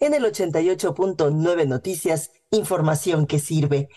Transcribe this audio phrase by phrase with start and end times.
[0.00, 3.88] en el 88.9 Noticias, información que sirve.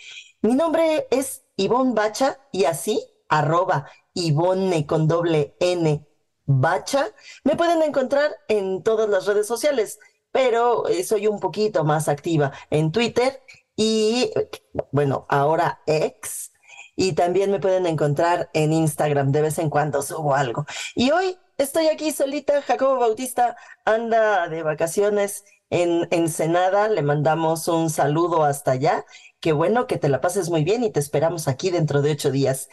[0.41, 6.05] Mi nombre es Ivonne Bacha y así, arroba Ivonne con doble N
[6.45, 7.09] Bacha,
[7.43, 9.99] me pueden encontrar en todas las redes sociales,
[10.31, 13.41] pero eh, soy un poquito más activa en Twitter
[13.75, 14.31] y,
[14.91, 16.51] bueno, ahora X
[16.99, 19.31] y también me pueden encontrar en Instagram.
[19.31, 20.65] De vez en cuando subo algo.
[20.95, 22.61] Y hoy estoy aquí solita.
[22.63, 26.89] Jacobo Bautista anda de vacaciones en Ensenada.
[26.89, 29.05] Le mandamos un saludo hasta allá.
[29.39, 32.31] Qué bueno que te la pases muy bien y te esperamos aquí dentro de ocho
[32.31, 32.69] días.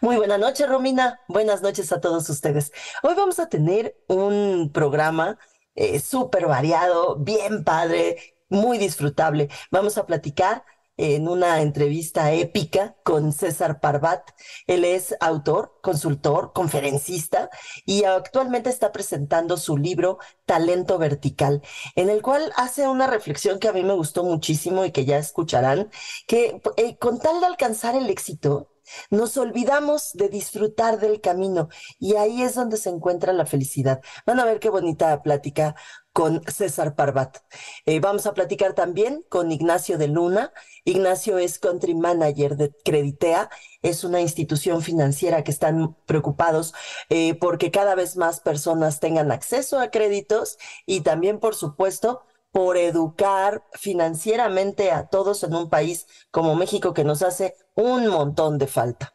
[0.00, 1.20] Muy buena noche, Romina.
[1.28, 2.72] Buenas noches a todos ustedes.
[3.02, 5.38] Hoy vamos a tener un programa
[5.74, 9.48] eh, súper variado, bien padre, muy disfrutable.
[9.70, 10.64] Vamos a platicar
[10.98, 14.30] en una entrevista épica con César Parvat.
[14.66, 17.48] Él es autor, consultor, conferencista
[17.86, 21.62] y actualmente está presentando su libro Talento Vertical,
[21.94, 25.18] en el cual hace una reflexión que a mí me gustó muchísimo y que ya
[25.18, 25.90] escucharán,
[26.26, 28.67] que eh, con tal de alcanzar el éxito,
[29.10, 34.00] nos olvidamos de disfrutar del camino y ahí es donde se encuentra la felicidad.
[34.26, 35.74] Van a ver qué bonita plática
[36.12, 37.38] con César Parvat.
[37.86, 40.52] Eh, vamos a platicar también con Ignacio de Luna.
[40.84, 43.50] Ignacio es country manager de Creditea.
[43.82, 46.74] Es una institución financiera que están preocupados
[47.08, 52.76] eh, porque cada vez más personas tengan acceso a créditos y también, por supuesto, por
[52.76, 58.66] educar financieramente a todos en un país como México que nos hace un montón de
[58.66, 59.14] falta.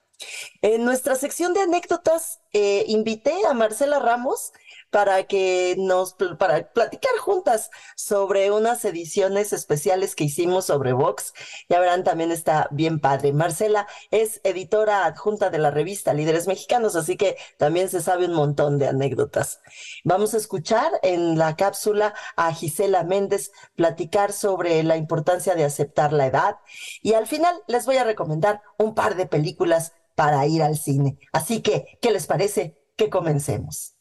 [0.61, 4.53] En nuestra sección de anécdotas eh, invité a Marcela Ramos,
[4.93, 11.33] para que nos, para platicar juntas sobre unas ediciones especiales que hicimos sobre Vox.
[11.67, 13.33] Ya verán, también está bien padre.
[13.33, 18.35] Marcela es editora adjunta de la revista Líderes Mexicanos, así que también se sabe un
[18.35, 19.61] montón de anécdotas.
[20.03, 26.13] Vamos a escuchar en la cápsula a Gisela Méndez platicar sobre la importancia de aceptar
[26.13, 26.57] la edad
[27.01, 31.17] y al final les voy a recomendar un par de películas para ir al cine.
[31.31, 32.77] Así que, ¿qué les parece?
[32.95, 33.95] Que comencemos.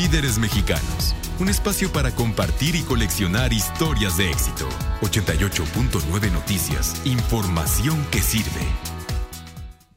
[0.00, 4.66] Líderes Mexicanos, un espacio para compartir y coleccionar historias de éxito.
[5.02, 8.66] 88.9 Noticias, información que sirve.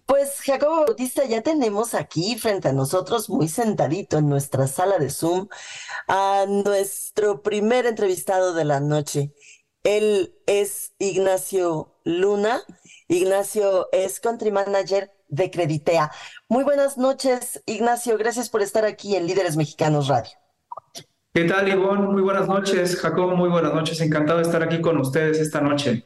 [0.05, 5.09] Pues Jacobo Bautista, ya tenemos aquí frente a nosotros, muy sentadito en nuestra sala de
[5.09, 5.47] Zoom,
[6.09, 9.31] a nuestro primer entrevistado de la noche.
[9.83, 12.61] Él es Ignacio Luna.
[13.07, 16.11] Ignacio es country manager de Creditea.
[16.53, 18.15] Muy buenas noches, Ignacio.
[18.15, 20.33] Gracias por estar aquí en Líderes Mexicanos Radio.
[21.33, 22.05] ¿Qué tal, Ivonne?
[22.05, 22.95] Muy buenas noches.
[22.95, 23.99] Jacobo, muy buenas noches.
[24.01, 26.05] Encantado de estar aquí con ustedes esta noche.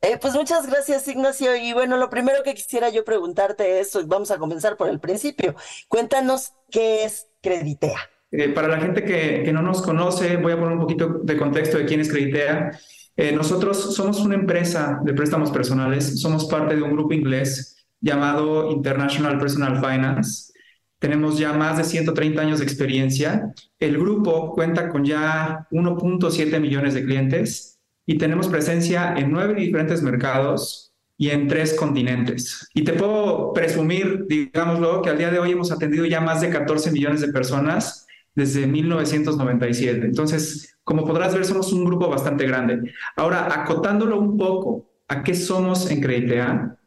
[0.00, 1.54] Eh, pues muchas gracias, Ignacio.
[1.54, 5.54] Y bueno, lo primero que quisiera yo preguntarte es, vamos a comenzar por el principio.
[5.86, 8.00] Cuéntanos qué es Creditea.
[8.32, 11.36] Eh, para la gente que, que, no nos conoce, voy a poner un poquito de
[11.36, 12.72] contexto de quién es Creditea.
[13.16, 18.70] Eh, nosotros somos una empresa de préstamos personales, somos parte de un grupo inglés llamado
[18.70, 20.52] International Personal Finance.
[20.98, 23.52] Tenemos ya más de 130 años de experiencia.
[23.78, 30.02] El grupo cuenta con ya 1.7 millones de clientes y tenemos presencia en nueve diferentes
[30.02, 32.68] mercados y en tres continentes.
[32.74, 36.50] Y te puedo presumir, digámoslo, que al día de hoy hemos atendido ya más de
[36.50, 40.06] 14 millones de personas desde 1997.
[40.06, 42.92] Entonces, como podrás ver, somos un grupo bastante grande.
[43.16, 46.78] Ahora, acotándolo un poco a qué somos en Creditea,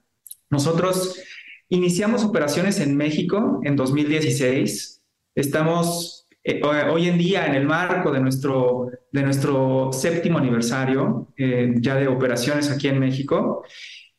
[0.50, 1.22] nosotros
[1.70, 5.02] iniciamos operaciones en México en 2016.
[5.36, 11.76] Estamos eh, hoy en día en el marco de nuestro, de nuestro séptimo aniversario eh,
[11.80, 13.64] ya de operaciones aquí en México.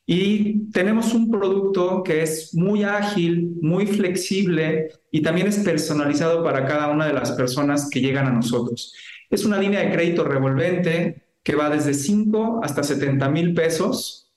[0.06, 6.64] Y tenemos un producto que es muy ágil, muy flexible y también es personalizado para
[6.64, 8.94] cada una de las personas que llegan a nosotros.
[9.28, 14.29] Es una línea de crédito revolvente que va desde 5 hasta 70 mil pesos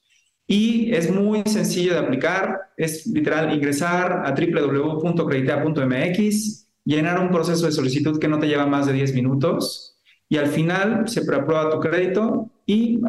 [0.47, 7.71] y es muy sencillo de aplicar, es literal ingresar a www.creditea.mx, llenar un proceso de
[7.71, 9.97] solicitud que no te lleva más de 10 minutos
[10.27, 12.99] y al final se preaprueba tu crédito y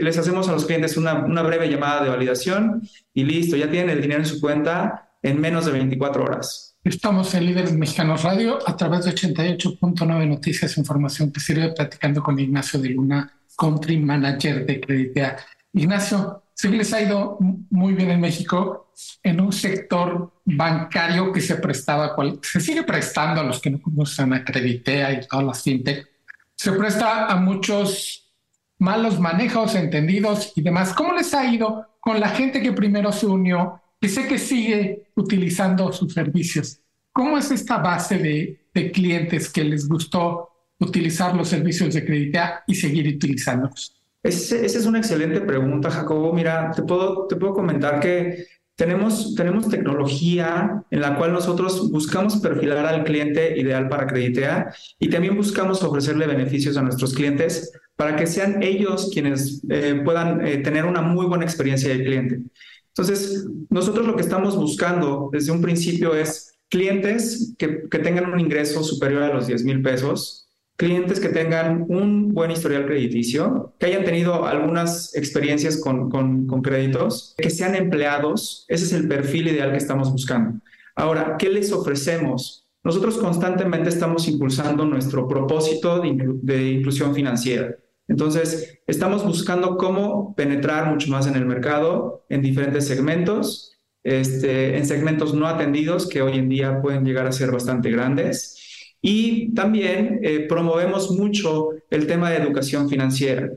[0.00, 4.00] les hacemos a los clientes una, breve llamada de validación y listo, ya tienen el
[4.00, 6.76] dinero en su cuenta en menos de 24 horas.
[6.84, 12.38] Estamos en Líderes Mexicanos Radio a través de 88.9 Noticias, información que sirve platicando con
[12.38, 15.38] Ignacio de Luna, Country Manager de Creditea.
[15.74, 17.36] Ignacio, sí les ha ido
[17.70, 18.92] muy bien en México
[19.22, 24.32] en un sector bancario que se prestaba, se sigue prestando a los que no conocen
[24.32, 26.08] a Creditea y todas las fintech,
[26.54, 28.32] se presta a muchos
[28.78, 30.94] malos manejos, entendidos y demás.
[30.94, 35.06] ¿Cómo les ha ido con la gente que primero se unió que sé que sigue
[35.16, 36.78] utilizando sus servicios.
[37.10, 42.74] ¿Cómo es esta base de, clientes que les gustó utilizar los servicios de Creditea y
[42.74, 43.96] seguir utilizándolos?
[44.24, 46.32] Esa es una excelente pregunta, Jacobo.
[46.32, 52.38] Mira, te puedo, te puedo comentar que tenemos, tenemos tecnología en la cual nosotros buscamos
[52.38, 58.16] perfilar al cliente ideal para Creditea y también buscamos ofrecerle beneficios a nuestros clientes para
[58.16, 62.40] que sean ellos quienes eh, puedan eh, tener una muy buena experiencia del cliente.
[62.88, 68.82] Entonces, nosotros lo que estamos buscando desde un principio es clientes que, tengan un ingreso
[68.82, 70.43] superior a los 10 mil pesos,
[70.76, 76.62] clientes que tengan un buen historial crediticio, que hayan tenido algunas experiencias con, con, con,
[76.62, 78.64] créditos, que sean empleados.
[78.68, 80.60] Ese es el perfil ideal que estamos buscando.
[80.96, 82.66] Ahora, ¿qué les ofrecemos?
[82.82, 87.76] Nosotros constantemente estamos impulsando nuestro propósito de, de inclusión financiera.
[88.08, 94.84] Entonces, estamos buscando cómo penetrar mucho más en el mercado, en diferentes segmentos, este, en
[94.84, 98.63] segmentos no atendidos que hoy en día pueden llegar a ser bastante grandes.
[99.06, 103.50] Y también eh, promovemos mucho el tema de educación financiera.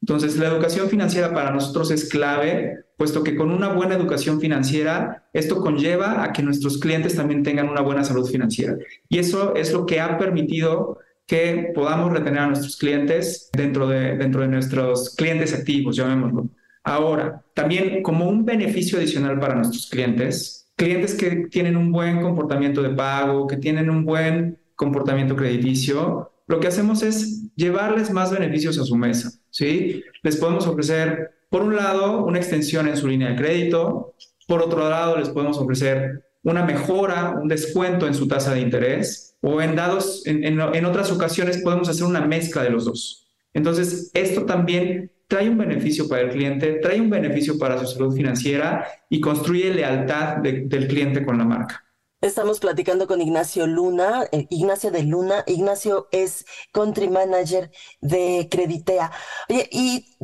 [0.00, 5.28] Entonces, la educación financiera para nosotros es clave, puesto que con una buena educación financiera,
[5.34, 8.78] esto conlleva a que nuestros clientes también tengan una buena salud financiera.
[9.10, 10.96] Y eso es lo que ha permitido
[11.26, 16.48] que podamos retener a nuestros clientes dentro de, dentro de nuestros clientes activos, llamémoslo.
[16.82, 22.82] Ahora, también como un beneficio adicional para nuestros clientes, clientes que tienen un buen comportamiento
[22.82, 28.78] de pago, que tienen un buen comportamiento crediticio, lo que hacemos es llevarles más beneficios
[28.78, 30.04] a su mesa, ¿sí?
[30.22, 34.14] Les podemos ofrecer, por un lado, una extensión en su línea de crédito,
[34.46, 39.36] por otro lado, les podemos ofrecer una mejora, un descuento en su tasa de interés,
[39.40, 43.28] o en dados, en, otras ocasiones podemos hacer una mezcla de los dos.
[43.52, 48.14] Entonces, esto también trae un beneficio para el cliente, trae un beneficio para su salud
[48.14, 51.85] financiera y construye lealtad del cliente con la marca.
[52.22, 55.44] Estamos platicando con Ignacio Luna, eh, Ignacio de Luna.
[55.46, 57.70] Ignacio es country manager
[58.00, 59.12] de Creditea.
[59.50, 60.16] Oye, y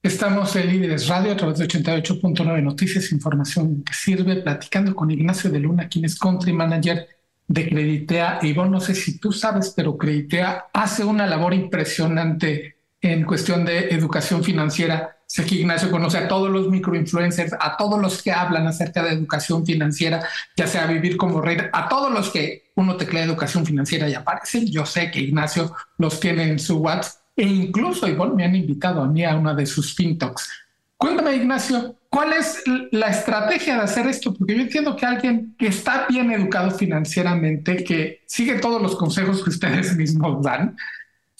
[0.00, 5.50] Estamos en Líderes Radio a través de 88.9 Noticias, información que sirve, platicando con Ignacio
[5.50, 7.04] de Luna, quien es Country Manager
[7.48, 8.40] de Creditea.
[8.54, 13.88] Vos no sé si tú sabes, pero Creditea hace una labor impresionante en cuestión de
[13.88, 15.16] educación financiera.
[15.26, 19.12] Sé que Ignacio conoce a todos los microinfluencers, a todos los que hablan acerca de
[19.12, 20.26] educación financiera,
[20.56, 24.66] ya sea vivir como rey, a todos los que uno teclea educación financiera y aparecen.
[24.66, 29.02] Yo sé que Ignacio los tiene en su WhatsApp e incluso igual me han invitado
[29.02, 30.48] a mí a una de sus FinTalks.
[30.96, 34.32] Cuéntame, Ignacio, ¿Cuál es la estrategia de hacer esto?
[34.32, 39.44] Porque yo entiendo que alguien que está bien educado financieramente, que sigue todos los consejos
[39.44, 40.76] que ustedes mismos dan,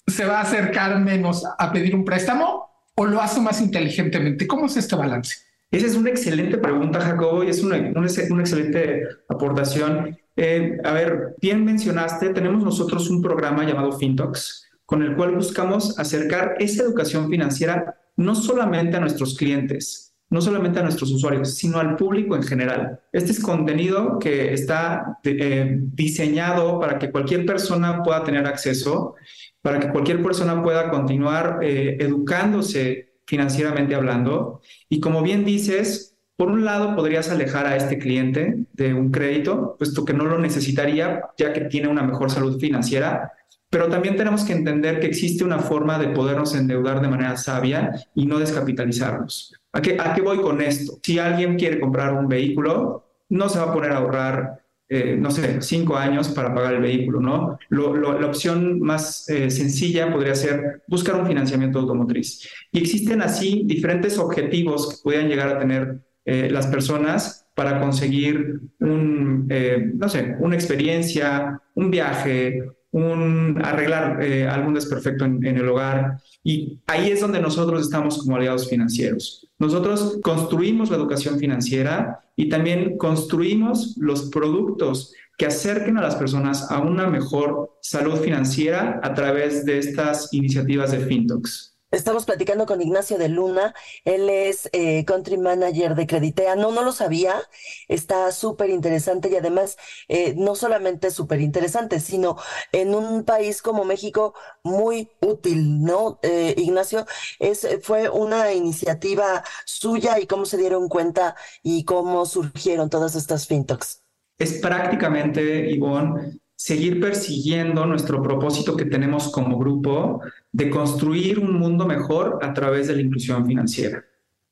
[0.07, 4.47] se va a acercar menos a pedir un préstamo o lo hace más inteligentemente.
[4.47, 5.37] ¿Cómo es este balance?
[5.71, 10.19] Esa es una excelente pregunta, Jacobo, y es una, una, excelente aportación.
[10.35, 15.99] Eh, a ver, bien mencionaste, tenemos nosotros un programa llamado FinTalks, con el cual buscamos
[15.99, 21.79] acercar esa educación financiera no solamente a nuestros clientes, no solamente a nuestros usuarios, sino
[21.79, 23.01] al público en general.
[23.13, 29.15] Este es contenido que está eh, diseñado para que cualquier persona pueda tener acceso,
[29.63, 34.61] para que cualquier persona pueda continuar eh, educándose financieramente hablando.
[34.89, 39.77] Y como bien dices, por un lado podrías alejar a este cliente de un crédito,
[39.79, 43.33] puesto que no lo necesitaría ya que tiene una mejor salud financiera,
[43.71, 47.93] pero también tenemos que entender que existe una forma de podernos endeudar de manera sabia
[48.15, 49.58] y no descapitalizarnos.
[49.73, 50.99] ¿A qué, ¿A qué voy con esto?
[51.03, 55.31] Si alguien quiere comprar un vehículo, no se va a poner a ahorrar, eh, no
[55.31, 57.59] sé, cinco años para pagar el vehículo, ¿no?
[57.69, 62.49] la opción más eh, sencilla podría ser buscar un financiamiento automotriz.
[62.73, 68.61] Y existen así diferentes objetivos que puedan llegar a tener eh, las personas para conseguir
[68.79, 69.49] un,
[69.95, 76.19] no sé, una experiencia, un viaje, un, arreglar eh, algún desperfecto en, en, el hogar.
[76.43, 79.49] Y ahí es donde nosotros estamos como aliados financieros.
[79.59, 86.71] Nosotros construimos la educación financiera y también construimos los productos que acerquen a las personas
[86.71, 91.78] a una mejor salud financiera a través de estas iniciativas de FinTalks.
[91.91, 96.55] Estamos platicando con Ignacio de Luna, él es eh, country manager de Creditea.
[96.55, 97.41] No, no lo sabía,
[97.89, 99.79] está súper interesante y además
[100.09, 102.37] eh, no solamente súper interesante, sino
[102.73, 106.19] en un país como México muy útil, ¿no?
[106.23, 107.07] Eh, Ignacio,
[107.39, 113.47] es, fue una iniciativa suya y cómo se dieron cuenta y cómo surgieron todas estas
[113.47, 114.05] fintox.
[114.37, 121.87] Es prácticamente, Ivonne, seguir persiguiendo nuestro propósito que tenemos como grupo de construir un mundo
[121.87, 124.05] mejor a través de la inclusión financiera.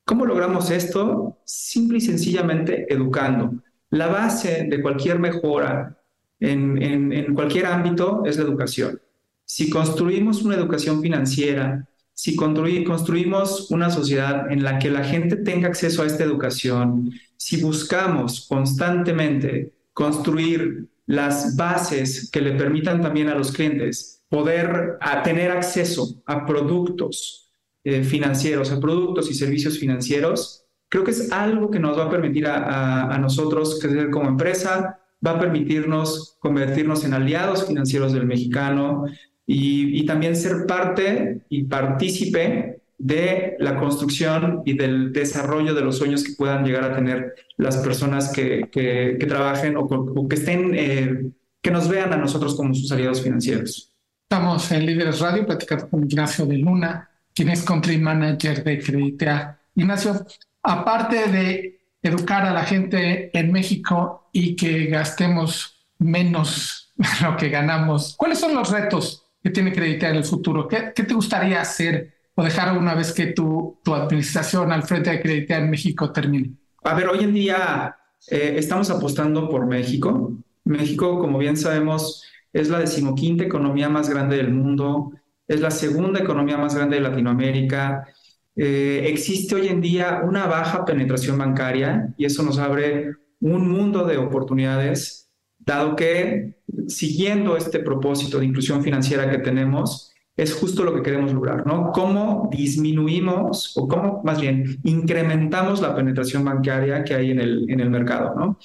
[0.05, 1.37] ¿Cómo logramos esto?
[1.43, 3.61] Simple y sencillamente educando.
[3.89, 5.97] La base de cualquier mejora
[6.39, 9.01] en, en, cualquier ámbito es la educación.
[9.43, 15.67] Si construimos una educación financiera, si construimos una sociedad en la que la gente tenga
[15.67, 23.35] acceso a esta educación, si buscamos constantemente construir las bases que le permitan también a
[23.35, 27.49] los clientes poder tener acceso a productos
[27.83, 32.09] eh, financieros, a productos y servicios financieros, creo que es algo que nos va a
[32.09, 39.05] permitir a, nosotros crecer como empresa, va a permitirnos convertirnos en aliados financieros del mexicano
[39.45, 45.97] y, y también ser parte y partícipe de la construcción y del desarrollo de los
[45.97, 51.31] sueños que puedan llegar a tener las personas que, que, trabajen o, que estén, eh,
[51.61, 53.93] que nos vean a nosotros como sus aliados financieros.
[54.23, 59.59] Estamos en Líderes Radio platicando con Ignacio de Luna, quien es Country Manager de Creditea.
[59.75, 60.25] Ignacio,
[60.63, 68.15] aparte de educar a la gente en México y que gastemos menos lo que ganamos,
[68.17, 70.67] ¿cuáles son los retos que tiene Creditea en el futuro?
[70.67, 75.09] ¿Qué, qué te gustaría hacer o dejar una vez que tu, tu administración al frente
[75.09, 76.51] de Creditea en México termine?
[76.83, 77.97] A ver, hoy en día
[78.29, 80.33] eh, estamos apostando por México.
[80.63, 85.13] México, como bien sabemos, es la decimoquinta economía más grande del mundo,
[85.47, 88.07] es la segunda economía más grande de Latinoamérica.
[88.55, 94.05] Eh, existe hoy en día una baja penetración bancaria y eso nos abre un mundo
[94.05, 100.93] de oportunidades, dado que siguiendo este propósito de inclusión financiera que tenemos, es justo lo
[100.93, 101.91] que queremos lograr, ¿no?
[101.91, 107.79] ¿Cómo disminuimos o cómo más bien incrementamos la penetración bancaria que hay en el, en
[107.79, 108.59] el mercado, ¿no?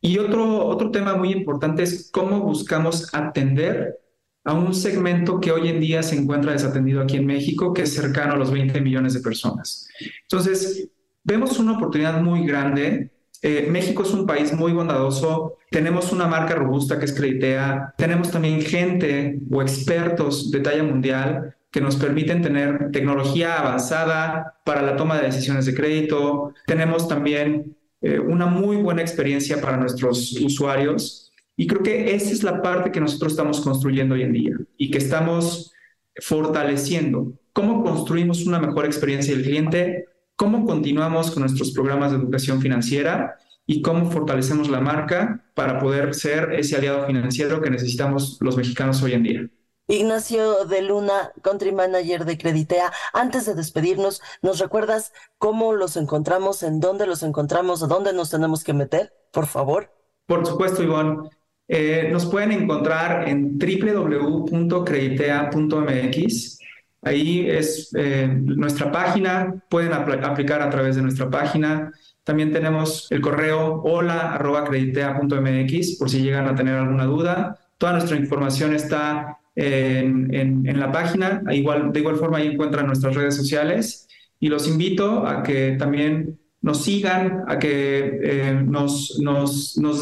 [0.00, 3.98] Y otro, otro tema muy importante es cómo buscamos atender
[4.44, 7.92] a un segmento que hoy en día se encuentra desatendido aquí en México, que es
[7.92, 9.88] cercano a los 20 millones de personas.
[10.22, 10.88] Entonces,
[11.24, 13.10] vemos una oportunidad muy grande
[13.42, 18.30] eh, México es un país muy bondadoso, tenemos una marca robusta que es Creditea, tenemos
[18.30, 24.96] también gente o expertos de talla mundial que nos permiten tener tecnología avanzada para la
[24.96, 31.32] toma de decisiones de crédito, tenemos también eh, una muy buena experiencia para nuestros usuarios
[31.56, 34.90] y creo que esa es la parte que nosotros estamos construyendo hoy en día y
[34.90, 35.72] que estamos
[36.20, 37.32] fortaleciendo.
[37.52, 40.07] ¿Cómo construimos una mejor experiencia del cliente?
[40.38, 46.14] Cómo continuamos con nuestros programas de educación financiera y cómo fortalecemos la marca para poder
[46.14, 49.50] ser ese aliado financiero que necesitamos los mexicanos hoy en día.
[49.88, 52.92] Ignacio de Luna, Country Manager de Creditea.
[53.12, 58.30] Antes de despedirnos, ¿nos recuerdas cómo los encontramos, en dónde los encontramos, a dónde nos
[58.30, 59.92] tenemos que meter, por favor?
[60.26, 61.30] Por supuesto, Ivonne.
[61.66, 66.58] Eh, nos pueden encontrar en www.creditea.mx
[67.08, 71.90] Ahí es eh, nuestra página, pueden aplicar a través de nuestra página.
[72.22, 77.58] También tenemos el correo hola.creditea.mx por si llegan a tener alguna duda.
[77.78, 81.40] Toda nuestra información está en, la página.
[81.42, 84.06] De igual forma, ahí encuentran nuestras redes sociales.
[84.38, 89.18] Y los invito a que también nos sigan, a que eh, nos,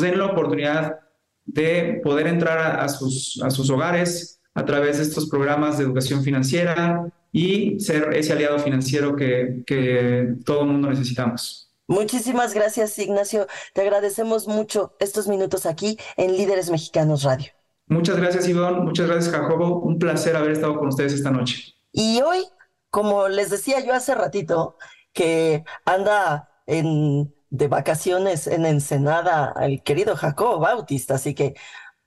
[0.00, 0.96] den la oportunidad
[1.44, 7.78] de poder entrar a sus hogares a través de estos programas de educación financiera y
[7.78, 11.70] ser ese aliado financiero que, que todo el mundo necesitamos.
[11.86, 13.46] Muchísimas gracias, Ignacio.
[13.74, 17.52] Te agradecemos mucho estos minutos aquí en Líderes Mexicanos Radio.
[17.86, 18.80] Muchas gracias, Ivonne.
[18.80, 19.80] Muchas gracias, Jacobo.
[19.80, 21.74] Un placer haber estado con ustedes esta noche.
[21.92, 22.44] Y hoy,
[22.90, 24.78] como les decía yo hace ratito,
[25.12, 31.54] que anda en, de vacaciones en Ensenada el querido Jacobo Bautista, así que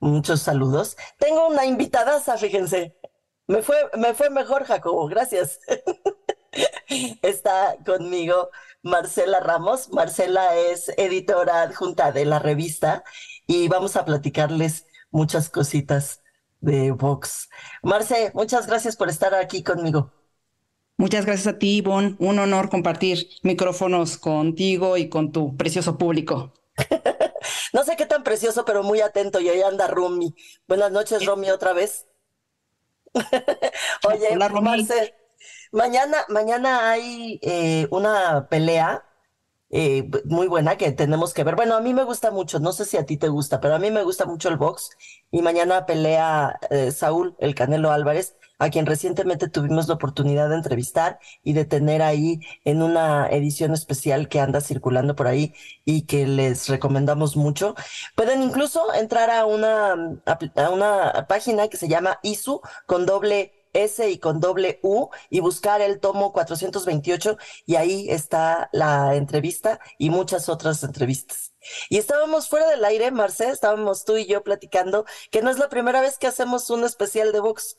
[0.00, 0.96] muchos saludos.
[1.18, 2.96] Tengo una invitada, fíjense.
[3.46, 5.60] Me fue, me fue mejor, Jacobo, gracias.
[7.22, 8.50] Está conmigo
[8.82, 9.90] Marcela Ramos.
[9.90, 13.04] Marcela es editora adjunta de la revista
[13.46, 16.22] y vamos a platicarles muchas cositas
[16.60, 17.48] de Vox.
[17.82, 20.12] Marce, muchas gracias por estar aquí conmigo.
[20.96, 22.16] Muchas gracias a ti, Ivonne.
[22.18, 26.52] Un honor compartir micrófonos contigo y con tu precioso público.
[28.00, 29.40] qué tan precioso, pero muy atento.
[29.40, 30.34] Y ahí anda Rumi.
[30.66, 32.06] Buenas noches, Rumi, otra vez.
[34.08, 35.14] Oye, Hola, Marce,
[35.70, 39.04] mañana, mañana hay eh, una pelea
[39.70, 41.54] eh, muy buena que tenemos que ver.
[41.56, 43.78] Bueno, a mí me gusta mucho, no sé si a ti te gusta, pero a
[43.78, 44.90] mí me gusta mucho el box.
[45.30, 50.56] Y mañana pelea eh, Saúl, el Canelo Álvarez, a quien recientemente tuvimos la oportunidad de
[50.56, 56.02] entrevistar y de tener ahí en una edición especial que anda circulando por ahí y
[56.02, 57.74] que les recomendamos mucho.
[58.16, 59.92] Pueden incluso entrar a una,
[60.26, 65.40] a una página que se llama ISU con doble S y con doble U y
[65.40, 67.36] buscar el tomo 428
[67.66, 71.54] y ahí está la entrevista y muchas otras entrevistas.
[71.88, 75.68] Y estábamos fuera del aire, Marce, estábamos tú y yo platicando que no es la
[75.68, 77.78] primera vez que hacemos un especial de box.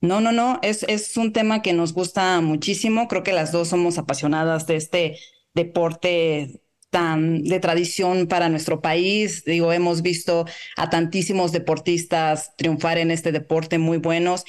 [0.00, 3.08] No, no, no, es, es un tema que nos gusta muchísimo.
[3.08, 5.18] Creo que las dos somos apasionadas de este
[5.54, 9.44] deporte tan de tradición para nuestro país.
[9.44, 10.46] Digo, hemos visto
[10.76, 14.44] a tantísimos deportistas triunfar en este deporte muy buenos.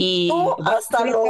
[0.00, 1.24] Y tú hasta, lo,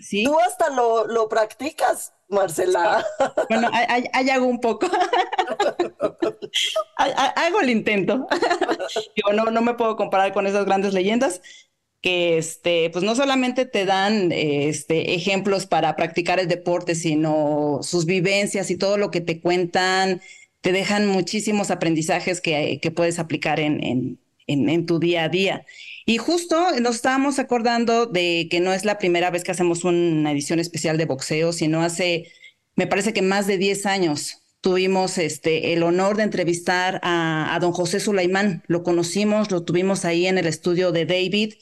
[0.00, 0.22] ¿sí?
[0.22, 3.04] tú hasta lo, lo practicas, Marcela.
[3.48, 4.86] Bueno, ahí, hago un poco.
[6.96, 8.28] hago el intento.
[9.16, 11.42] Digo, no, no me puedo comparar con esas grandes leyendas,
[12.00, 18.06] que este, pues no solamente te dan este, ejemplos para practicar el deporte, sino sus
[18.06, 20.22] vivencias y todo lo que te cuentan,
[20.60, 25.66] te dejan muchísimos aprendizajes que, que puedes aplicar en, en, en, tu día a día.
[26.10, 30.32] Y justo nos estábamos acordando de que no es la primera vez que hacemos una
[30.32, 32.32] edición especial de boxeo, sino hace,
[32.74, 37.70] me parece que más de 10 años tuvimos este, el honor de entrevistar a, don
[37.70, 38.64] José Sulaimán.
[38.66, 41.54] Lo conocimos, lo tuvimos ahí en el estudio de David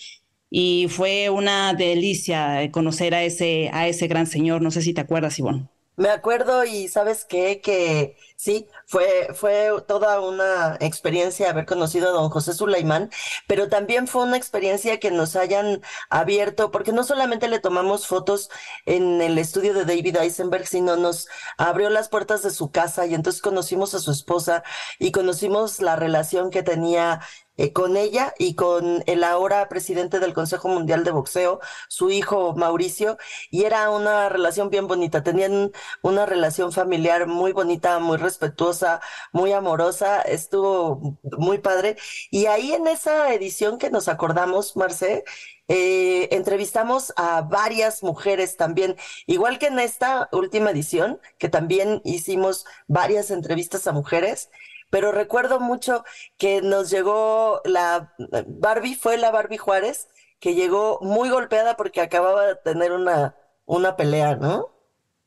[0.48, 4.62] y fue una delicia conocer a ese, a ese gran señor.
[4.62, 5.68] No sé si te acuerdas, Ivonne.
[5.98, 12.12] Me acuerdo y sabes qué, que sí, fue, fue toda una experiencia haber conocido a
[12.12, 13.10] don José Sulaimán,
[13.46, 18.48] pero también fue una experiencia que nos hayan abierto, porque no solamente le tomamos fotos
[18.86, 23.14] en el estudio de David Eisenberg, sino nos abrió las puertas de su casa y
[23.14, 24.62] entonces conocimos a su esposa
[24.98, 27.20] y conocimos la relación que tenía
[27.58, 32.54] eh, con ella y con el ahora presidente del Consejo Mundial de Boxeo, su hijo
[32.56, 33.18] Mauricio,
[33.50, 35.22] y era una relación bien bonita.
[35.22, 39.00] Tenían una relación familiar muy bonita, muy respetuosa,
[39.32, 41.96] muy amorosa, estuvo muy padre.
[42.30, 45.24] Y ahí en esa edición que nos acordamos, Marce,
[45.68, 52.64] eh, entrevistamos a varias mujeres también, igual que en esta última edición, que también hicimos
[52.86, 54.48] varias entrevistas a mujeres
[54.90, 56.04] pero recuerdo mucho
[56.36, 58.14] que nos llegó la
[58.46, 60.08] Barbie, fue la Barbie Juárez,
[60.40, 64.70] que llegó muy golpeada porque acababa de tener una, una pelea, ¿no?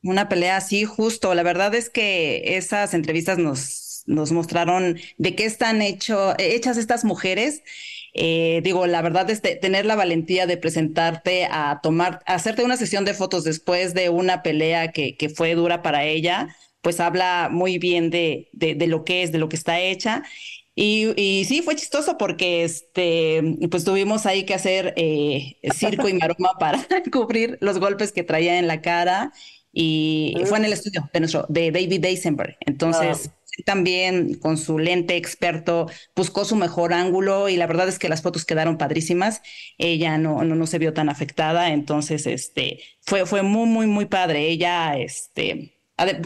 [0.02, 1.34] Una pelea así, justo.
[1.34, 7.04] La verdad es que esas entrevistas nos, nos mostraron de qué están hecho, hechas estas
[7.04, 7.62] mujeres.
[8.14, 12.76] Eh, digo, la verdad es tener la valentía de presentarte a tomar, a hacerte una
[12.76, 17.48] sesión de fotos después de una pelea que, que fue dura para ella pues habla
[17.50, 20.22] muy bien de, de, lo que es, de lo que está hecha.
[20.74, 26.14] Y, y, sí, fue chistoso porque este, pues tuvimos ahí que hacer eh, circo y
[26.14, 29.32] maroma para cubrir los golpes que traía en la cara
[29.72, 32.56] y fue en el estudio de nuestro, de David Eisenberg.
[32.60, 33.30] Entonces,
[33.64, 38.22] también con su lente experto buscó su mejor ángulo y la verdad es que las
[38.22, 39.42] fotos quedaron padrísimas.
[39.78, 44.06] Ella no, no, no se vio tan afectada, entonces este, fue, fue muy, muy, muy
[44.06, 44.48] padre.
[44.48, 45.74] Ella, este,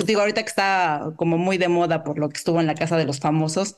[0.04, 2.96] digo, ahorita que está como muy de moda por lo que estuvo en la casa
[2.96, 3.76] de los famosos,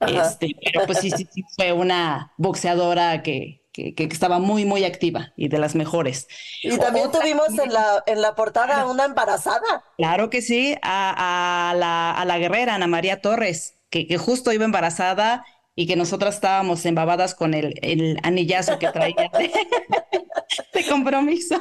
[0.00, 5.32] este, pero pues sí, sí, sí, fue una boxeadora que, que, estaba muy, muy activa
[5.36, 6.28] y de las mejores.
[6.62, 9.84] Y también tuvimos en la, en la portada una embarazada.
[9.96, 14.52] Claro que sí, a, a, la, a la guerrera Ana María Torres, que, que justo
[14.52, 15.44] iba embarazada
[15.74, 19.30] y que nosotras estábamos embabadas con el, el anillazo que traía
[20.72, 21.56] de, compromiso.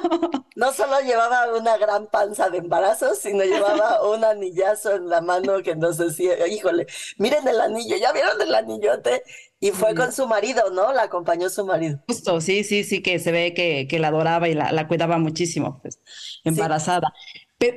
[0.56, 5.62] No solo llevaba una gran panza de embarazo, sino llevaba un anillazo en la mano
[5.64, 9.24] que nos decía, híjole, miren el anillo, ¿ya vieron el anillote?
[9.60, 10.92] Y fue con su marido, ¿no?
[10.92, 11.98] La acompañó su marido.
[12.08, 15.18] Justo, sí, sí, sí, que se ve que, que la adoraba y la, la cuidaba
[15.18, 16.00] muchísimo, pues,
[16.44, 17.14] embarazada.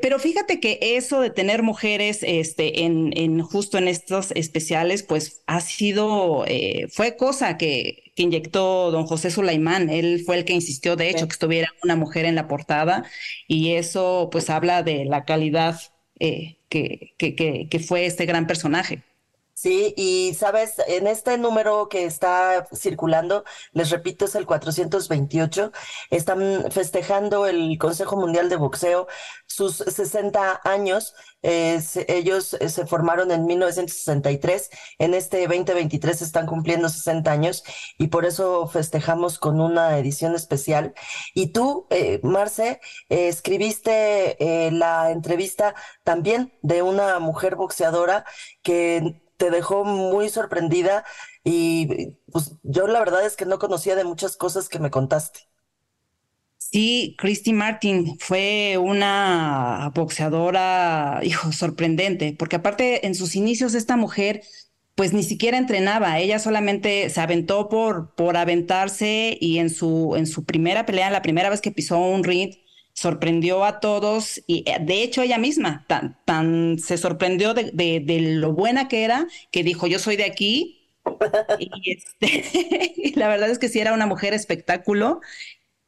[0.03, 5.43] Pero fíjate que eso de tener mujeres este, en, en justo en estos especiales, pues
[5.47, 9.89] ha sido, eh, fue cosa que, que, inyectó don José Sulaimán.
[9.91, 13.05] Él fue el que insistió, de hecho, que estuviera una mujer en la portada
[13.47, 15.81] y eso pues habla de la calidad
[16.19, 19.03] eh, que, que, que fue este gran personaje.
[19.59, 23.43] Sí, y sabes, en este número que está circulando,
[23.73, 25.73] les repito, es el 428,
[26.11, 29.07] están festejando el Consejo Mundial de Boxeo
[29.47, 31.15] sus 60 años.
[31.43, 37.65] ellos eh, se formaron en 1963, en este 2023 están cumpliendo 60 años
[37.99, 40.93] y por eso festejamos con una edición especial.
[41.35, 44.37] Y tú, eh, Marce, eh, escribiste
[44.73, 48.27] la entrevista también de una mujer boxeadora
[48.63, 51.05] que te dejó muy sorprendida
[51.45, 55.41] y pues yo la verdad es que no conocía de muchas cosas que me contaste.
[56.59, 64.43] Sí, Christy Martin fue una boxeadora, hijo, sorprendente, porque aparte en sus inicios esta mujer
[64.95, 70.27] pues ni siquiera entrenaba, ella solamente se aventó por, por aventarse y en su, en
[70.27, 72.55] su primera pelea, la primera vez que pisó un ring,
[72.97, 78.21] sorprendió a todos y eh, de hecho ella misma tan, tan se sorprendió de, de,
[78.21, 80.91] lo buena que era que dijo yo soy de aquí
[81.59, 85.21] y, este, la verdad es que sí era una mujer espectáculo.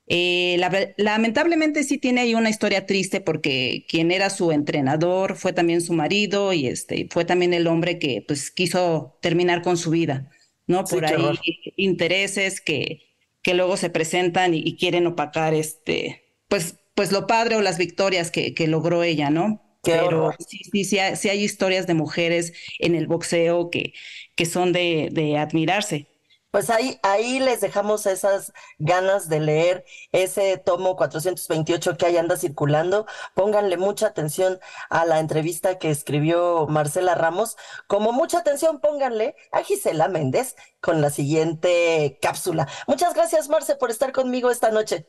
[0.07, 0.59] Eh,
[0.97, 5.92] lamentablemente sí tiene ahí una historia triste porque quien era su entrenador fue también su
[5.92, 10.31] marido y este fue también el hombre que pues quiso terminar con su vida,
[10.66, 10.85] ¿no?
[10.85, 11.38] Por ahí
[11.77, 13.03] intereses que,
[13.42, 17.78] que luego se presentan y, y quieren opacar este pues pues lo padre o las
[17.78, 19.62] victorias que, que logró ella, ¿no?
[19.84, 23.92] Pero sí, sí, sí hay, historias de mujeres en el boxeo que,
[24.34, 26.08] que son de, de admirarse.
[26.50, 32.37] Pues ahí, ahí les dejamos esas ganas de leer ese tomo 428 que ahí anda
[32.37, 33.06] circulando.
[33.34, 34.58] Pónganle mucha atención
[34.90, 37.56] a la entrevista que escribió Marcela Ramos.
[37.87, 42.66] Como mucha atención, pónganle a Gisela Méndez con la siguiente cápsula.
[42.88, 45.06] Muchas gracias, Marce, por estar conmigo esta noche.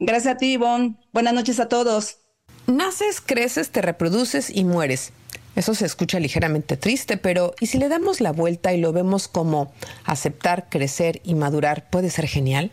[0.00, 0.94] Gracias a ti, Ivonne.
[1.12, 2.18] Buenas noches a todos.
[2.68, 5.12] Naces, creces, te reproduces y mueres.
[5.56, 9.26] Eso se escucha ligeramente triste, pero ¿y si le damos la vuelta y lo vemos
[9.26, 9.72] como
[10.04, 12.70] aceptar, crecer y madurar puede ser genial?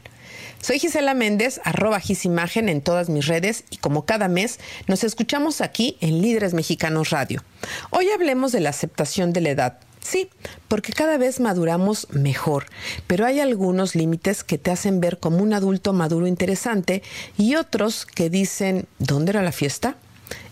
[0.62, 5.62] Soy Gisela Méndez, arroba Gisimagen en todas mis redes y como cada mes nos escuchamos
[5.62, 7.44] aquí en Líderes Mexicanos Radio.
[7.90, 10.30] Hoy hablemos de la aceptación de la edad, Sí,
[10.68, 12.68] porque cada vez maduramos mejor,
[13.08, 17.02] pero hay algunos límites que te hacen ver como un adulto maduro interesante
[17.40, 19.96] y otros que dicen, ¿dónde era la fiesta?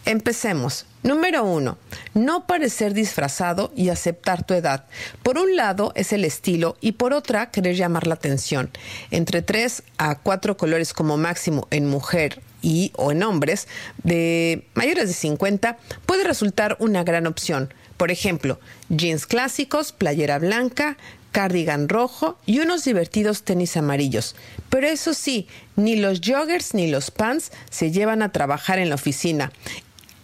[0.05, 0.87] Empecemos.
[1.03, 1.77] Número uno,
[2.15, 4.85] no parecer disfrazado y aceptar tu edad.
[5.21, 8.71] Por un lado es el estilo y por otra querer llamar la atención.
[9.11, 13.67] Entre tres a cuatro colores como máximo en mujer y o en hombres
[14.03, 20.97] de mayores de 50 puede resultar una gran opción por ejemplo, jeans clásicos, playera blanca,
[21.34, 24.36] cardigan rojo y unos divertidos tenis amarillos.
[24.69, 28.95] Pero eso sí, ni los joggers ni los pants se llevan a trabajar en la
[28.95, 29.51] oficina.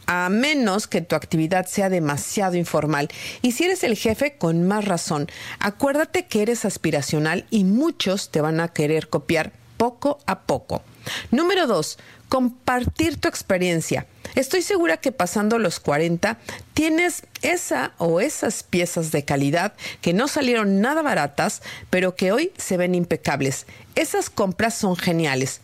[0.06, 3.10] A menos que tu actividad sea demasiado informal.
[3.42, 5.28] Y si eres el jefe, con más razón.
[5.60, 10.84] Acuérdate que eres aspiracional y muchos te van a querer copiar poco a poco.
[11.32, 11.98] Número dos,
[12.30, 14.06] compartir tu experiencia.
[14.36, 16.38] Estoy segura que pasando los 40
[16.74, 22.52] tienes esa o esas piezas de calidad que no salieron nada baratas, pero que hoy
[22.58, 23.66] se ven impecables.
[23.96, 25.62] Esas compras son geniales.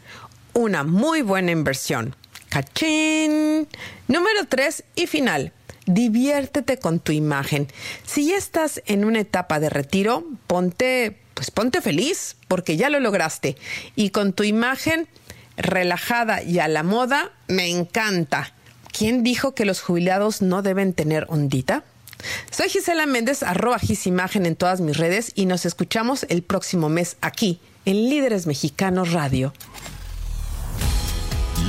[0.53, 2.15] Una muy buena inversión.
[2.49, 3.67] ¡Cachín!
[4.07, 5.51] Número 3 y final.
[5.85, 7.67] Diviértete con tu imagen.
[8.05, 12.99] Si ya estás en una etapa de retiro, ponte, pues ponte feliz, porque ya lo
[12.99, 13.55] lograste.
[13.95, 15.07] Y con tu imagen,
[15.57, 18.53] relajada y a la moda, me encanta.
[18.91, 21.83] ¿Quién dijo que los jubilados no deben tener ondita?
[22.49, 27.17] Soy Gisela Méndez, arroba Gisimagen en todas mis redes y nos escuchamos el próximo mes
[27.21, 29.53] aquí en Líderes Mexicanos Radio.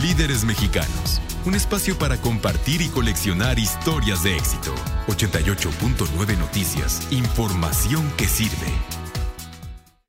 [0.00, 4.74] Líderes Mexicanos, un espacio para compartir y coleccionar historias de éxito.
[5.08, 8.95] 88.9 Noticias, información que sirve.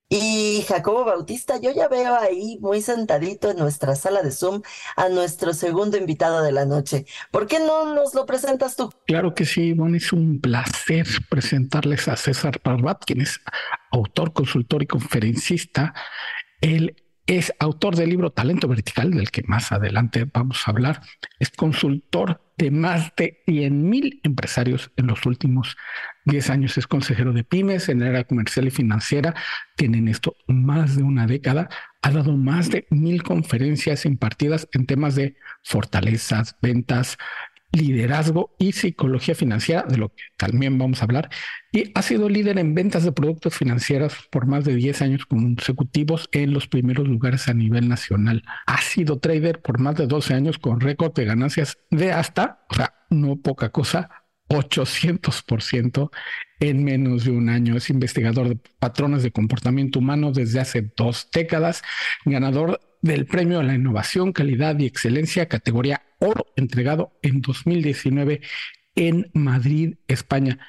[0.10, 4.62] Y Jacobo Bautista, yo ya veo ahí muy sentadito en nuestra sala de Zoom
[4.96, 7.06] a nuestro segundo invitado de la noche.
[7.30, 8.90] ¿Por qué no nos lo presentas tú?
[9.06, 13.42] Claro que sí, bueno, es un placer presentarles a César Parbat, quien es
[13.92, 15.94] autor, consultor y conferencista.
[16.62, 16.96] Él
[17.28, 21.02] es autor del libro Talento Vertical, del que más adelante vamos a hablar.
[21.40, 25.76] Es consultor de más de 100 mil empresarios en los últimos
[26.24, 26.78] 10 años.
[26.78, 29.36] Es consejero de pymes en el área comercial y financiera.
[29.76, 31.70] Tienen esto más de una década.
[32.02, 37.18] Ha dado más de mil conferencias impartidas en temas de fortalezas, ventas,
[37.72, 41.30] liderazgo y psicología financiera, de lo que también vamos a hablar,
[41.72, 46.30] y ha sido líder en ventas de productos financieros por más de 10 años consecutivos
[46.32, 48.44] en los primeros lugares a nivel nacional.
[48.66, 52.76] Ha sido trader por más de 12 años con récord de ganancias de hasta, o
[52.76, 54.10] sea, no poca cosa,
[54.50, 56.10] 800%
[56.60, 57.76] en menos de un año.
[57.76, 61.84] Es investigador de patrones de comportamiento humano desde hace dos décadas,
[62.26, 68.42] ganador del Premio a la Innovación, Calidad y Excelencia, categoría oro, entregado en 2019
[68.96, 70.60] en Madrid, España.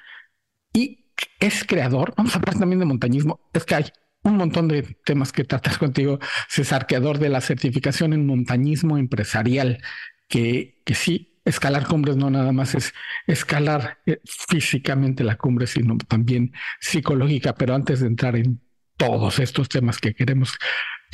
[0.73, 1.07] Y
[1.41, 3.85] es creador, vamos a hablar también de montañismo, es que hay
[4.23, 9.83] un montón de temas que tratas contigo, César, creador de la certificación en montañismo empresarial,
[10.29, 12.93] que, que sí, escalar cumbres no nada más es
[13.27, 17.55] escalar eh, físicamente la cumbre, sino también psicológica.
[17.55, 18.61] Pero antes de entrar en
[18.97, 20.59] todos estos temas que queremos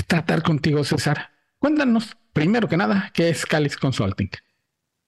[0.07, 4.31] tratar contigo, César, cuéntanos primero que nada qué es Calis Consulting.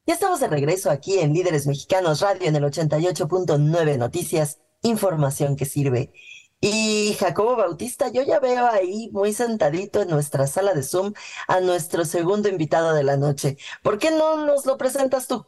[0.07, 5.65] Ya estamos de regreso aquí en Líderes Mexicanos Radio en el 88.9 Noticias, información que
[5.65, 6.13] sirve.
[6.61, 11.13] Y Jacobo Bautista, yo ya veo ahí muy sentadito en nuestra sala de Zoom
[11.49, 13.59] a nuestro segundo invitado de la noche.
[13.83, 15.45] ¿Por qué no nos lo presentas tú?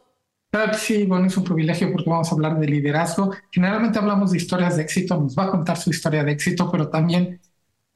[0.51, 3.31] Claro que sí, bueno, es un privilegio porque vamos a hablar de liderazgo.
[3.51, 6.89] Generalmente hablamos de historias de éxito, nos va a contar su historia de éxito, pero
[6.89, 7.39] también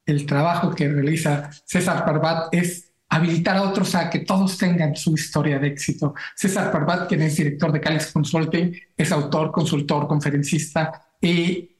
[0.05, 5.13] el trabajo que realiza César Parbat es habilitar a otros a que todos tengan su
[5.13, 6.15] historia de éxito.
[6.35, 11.75] César Parbat, quien es director de Calix Consulting, es autor, consultor, conferencista y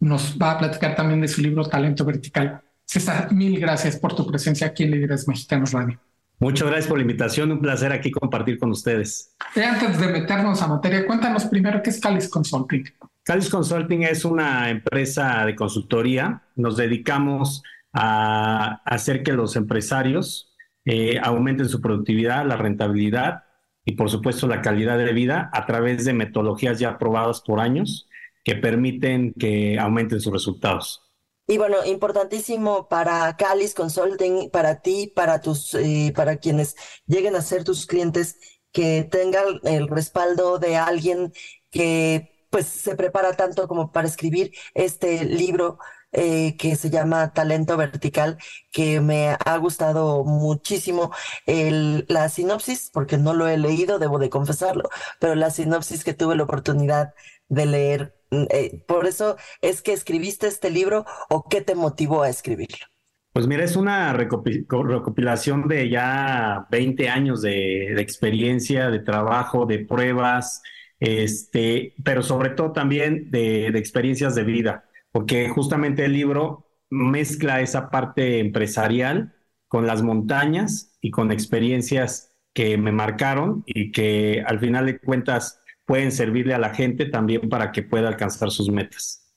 [0.00, 2.62] nos va a platicar también de su libro Talento Vertical.
[2.84, 6.00] César, mil gracias por tu presencia aquí en Líderes Mexicanos Radio.
[6.38, 9.36] Muchas gracias por la invitación, un placer aquí compartir con ustedes.
[9.54, 12.84] Y antes de meternos a materia, cuéntanos primero qué es Calix Consulting.
[13.22, 16.42] Calix Consulting es una empresa de consultoría.
[16.56, 20.54] Nos dedicamos a hacer que los empresarios
[20.84, 23.44] eh, aumenten su productividad, la rentabilidad
[23.84, 28.08] y por supuesto la calidad de vida a través de metodologías ya aprobadas por años
[28.44, 31.02] que permiten que aumenten sus resultados.
[31.46, 37.42] Y bueno, importantísimo para Calis Consulting, para ti, para tus, eh, para quienes lleguen a
[37.42, 38.38] ser tus clientes,
[38.72, 41.32] que tengan el respaldo de alguien
[41.72, 45.78] que pues se prepara tanto como para escribir este libro
[46.12, 48.36] eh, que se llama Talento Vertical,
[48.72, 51.12] que me ha gustado muchísimo
[51.46, 54.88] el, la sinopsis, porque no lo he leído, debo de confesarlo,
[55.20, 57.14] pero la sinopsis que tuve la oportunidad
[57.48, 58.14] de leer.
[58.30, 62.86] Mm, eh, por eso es que escribiste este libro o qué te motivó a escribirlo.
[63.32, 69.78] Pues mira, es una recopilación de ya 20 años de, de experiencia, de trabajo, de
[69.78, 70.60] pruebas,
[71.00, 77.60] este, pero sobre todo también de, de experiencias de vida porque justamente el libro mezcla
[77.60, 79.34] esa parte empresarial
[79.68, 85.60] con las montañas y con experiencias que me marcaron y que al final de cuentas
[85.84, 89.32] pueden servirle a la gente también para que pueda alcanzar sus metas.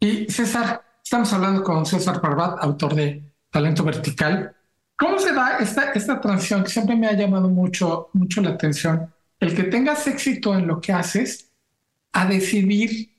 [0.00, 4.54] Y César, estamos hablando con César Parbat, autor de Talento Vertical.
[4.96, 9.12] ¿Cómo se da esta, esta transición que siempre me ha llamado mucho, mucho la atención?
[9.40, 11.52] El que tengas éxito en lo que haces
[12.12, 13.14] a decidir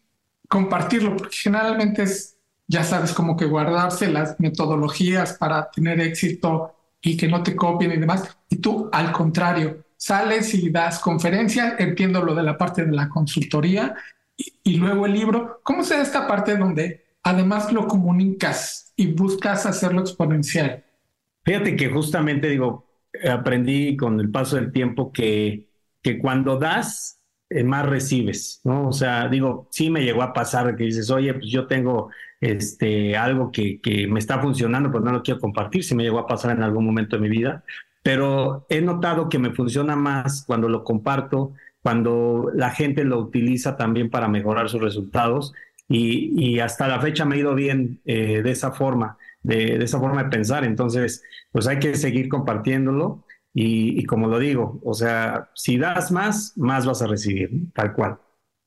[0.48, 7.16] compartirlo, porque generalmente es, ya sabes, como que guardarse las metodologías para tener éxito y
[7.16, 8.38] que no te copien y demás.
[8.50, 13.10] Y tú, al contrario, sales y das conferencias, entiendo lo de la parte de la
[13.10, 13.96] consultoría
[14.64, 15.60] y, luego el libro.
[15.64, 20.84] ¿Cómo se da esta parte donde además lo comunicas y buscas hacerlo exponencial?
[21.44, 22.88] Fíjate que justamente digo,
[23.30, 25.67] aprendí con el paso del tiempo que,
[26.08, 28.90] que cuando das, eh, más recibes, ¿no?
[28.90, 33.18] O sea, digo, sí me llegó a pasar que dices, oye, pues yo tengo este,
[33.18, 36.28] algo que, que me está funcionando, pues no lo quiero compartir, sí me llegó a
[36.28, 37.64] pasar en algún momento de mi vida,
[38.04, 41.54] pero he notado que me funciona más cuando lo comparto
[41.88, 45.54] cuando la gente lo utiliza también para mejorar sus resultados
[45.88, 50.24] y, hasta la fecha me ha ido bien eh, de esa forma, de, esa forma
[50.24, 50.66] de pensar.
[50.66, 53.24] Entonces, pues hay que seguir compartiéndolo
[53.60, 58.20] y, como lo digo, o sea, si das más, más vas a recibir, tal cual.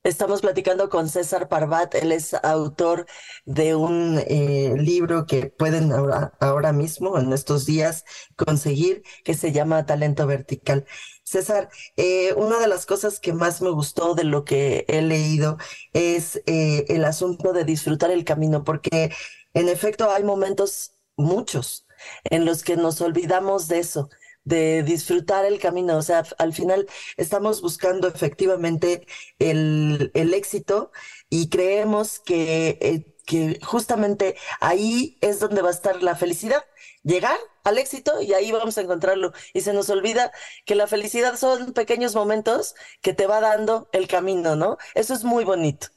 [0.03, 3.05] Estamos platicando con César Parvat, él es autor
[3.45, 8.03] de un eh, libro que pueden ahora, ahora, mismo, en estos días,
[8.35, 10.85] conseguir, que se llama Talento Vertical.
[11.23, 15.57] César, eh, una de las cosas que más me gustó de lo que he leído
[15.93, 19.13] es eh, el asunto de disfrutar el camino, porque
[19.53, 21.87] en efecto hay momentos, muchos,
[22.25, 24.09] en los que nos olvidamos de eso
[24.43, 25.97] de disfrutar el camino.
[25.97, 29.05] O sea, al final estamos buscando efectivamente
[29.39, 30.91] el, el éxito
[31.29, 36.63] y creemos que, eh, que justamente ahí es donde va a estar la felicidad.
[37.03, 39.33] Llegar al éxito y ahí vamos a encontrarlo.
[39.53, 40.31] Y se nos olvida
[40.65, 44.77] que la felicidad son pequeños momentos que te va dando el camino, ¿no?
[44.95, 45.87] Eso es muy bonito.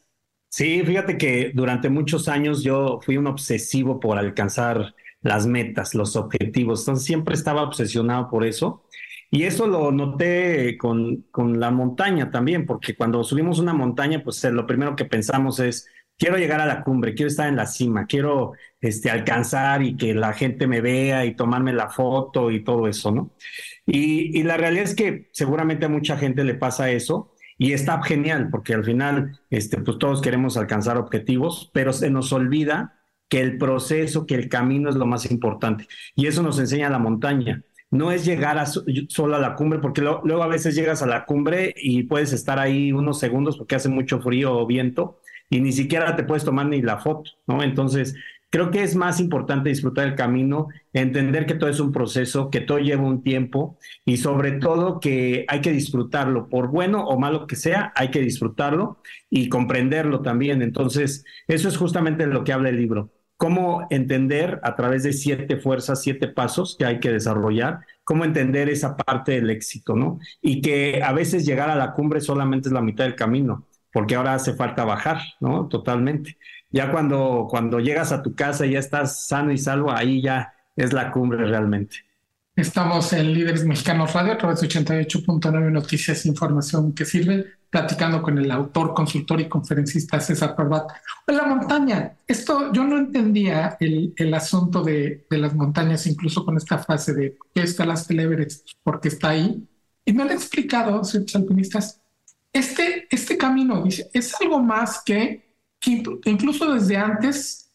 [0.48, 6.14] Sí, fíjate que durante muchos años yo fui un obsesivo por alcanzar las metas, los
[6.14, 6.82] objetivos.
[6.82, 8.84] Entonces siempre estaba obsesionado por eso.
[9.30, 14.44] Y eso lo noté con, con la montaña también, porque cuando subimos una montaña, pues
[14.44, 17.66] eh, lo primero que pensamos es, quiero llegar a la cumbre, quiero estar en la
[17.66, 22.62] cima, quiero este, alcanzar y que la gente me vea y tomarme la foto y
[22.62, 23.32] todo eso, ¿no?
[23.86, 28.00] Y, y la realidad es que seguramente a mucha gente le pasa eso y está
[28.02, 33.03] genial, porque al final, este, pues todos queremos alcanzar objetivos, pero se nos olvida
[33.34, 35.88] que el proceso, que el camino es lo más importante.
[36.14, 37.64] Y eso nos enseña la montaña.
[37.90, 41.24] No es llegar a, solo a la cumbre, porque luego a veces llegas a la
[41.24, 45.18] cumbre y puedes estar ahí unos segundos porque hace mucho frío o viento
[45.50, 47.64] y ni siquiera te puedes tomar ni la foto, ¿no?
[47.64, 48.14] Entonces,
[48.50, 52.60] creo que es más importante disfrutar el camino, entender que todo es un proceso, que
[52.60, 57.48] todo lleva un tiempo y sobre todo que hay que disfrutarlo, por bueno o malo
[57.48, 60.62] que sea, hay que disfrutarlo y comprenderlo también.
[60.62, 63.10] Entonces, eso es justamente lo que habla el libro.
[63.36, 68.68] Cómo entender a través de siete fuerzas, siete pasos que hay que desarrollar, cómo entender
[68.68, 70.18] esa parte del éxito, ¿no?
[70.40, 74.14] Y que a veces llegar a la cumbre solamente es la mitad del camino, porque
[74.14, 75.68] ahora hace falta bajar, ¿no?
[75.68, 76.38] Totalmente.
[76.70, 80.54] Ya cuando, cuando llegas a tu casa y ya estás sano y salvo, ahí ya
[80.76, 82.04] es la cumbre realmente.
[82.56, 88.22] Estamos en Líderes Mexicanos Radio a través de 88.9 Noticias e Información que sirve, platicando
[88.22, 90.88] con el autor, consultor y conferencista César Parbat.
[91.26, 97.12] La montaña, esto yo no entendía el, asunto de, las montañas, incluso con esta frase
[97.12, 99.66] de que está las Everest, porque está ahí.
[100.04, 102.00] Y me han explicado, ciertos alpinistas,
[102.52, 105.42] este, este camino, dice, es algo más que
[106.24, 107.72] incluso desde antes,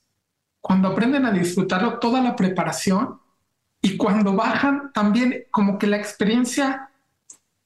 [0.61, 3.19] cuando aprenden a disfrutarlo, toda la preparación
[3.81, 6.89] y cuando bajan también como que la experiencia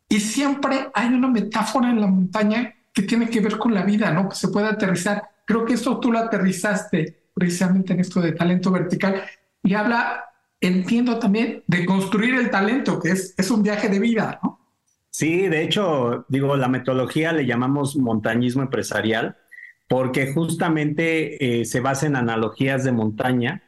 [0.07, 4.11] y siempre hay una metáfora en la montaña que tiene que ver con la vida,
[4.11, 4.29] ¿no?
[4.29, 5.23] Que se puede aterrizar.
[5.45, 9.23] Creo que esto tú lo aterrizaste precisamente en esto de talento vertical
[9.63, 10.25] y habla,
[10.61, 14.59] entiendo también, de construir el talento, que es, es un viaje de vida, ¿no?
[15.09, 19.37] Sí, de hecho, digo, la metodología le llamamos montañismo empresarial
[19.87, 23.62] porque justamente eh, se basa en analogías de montaña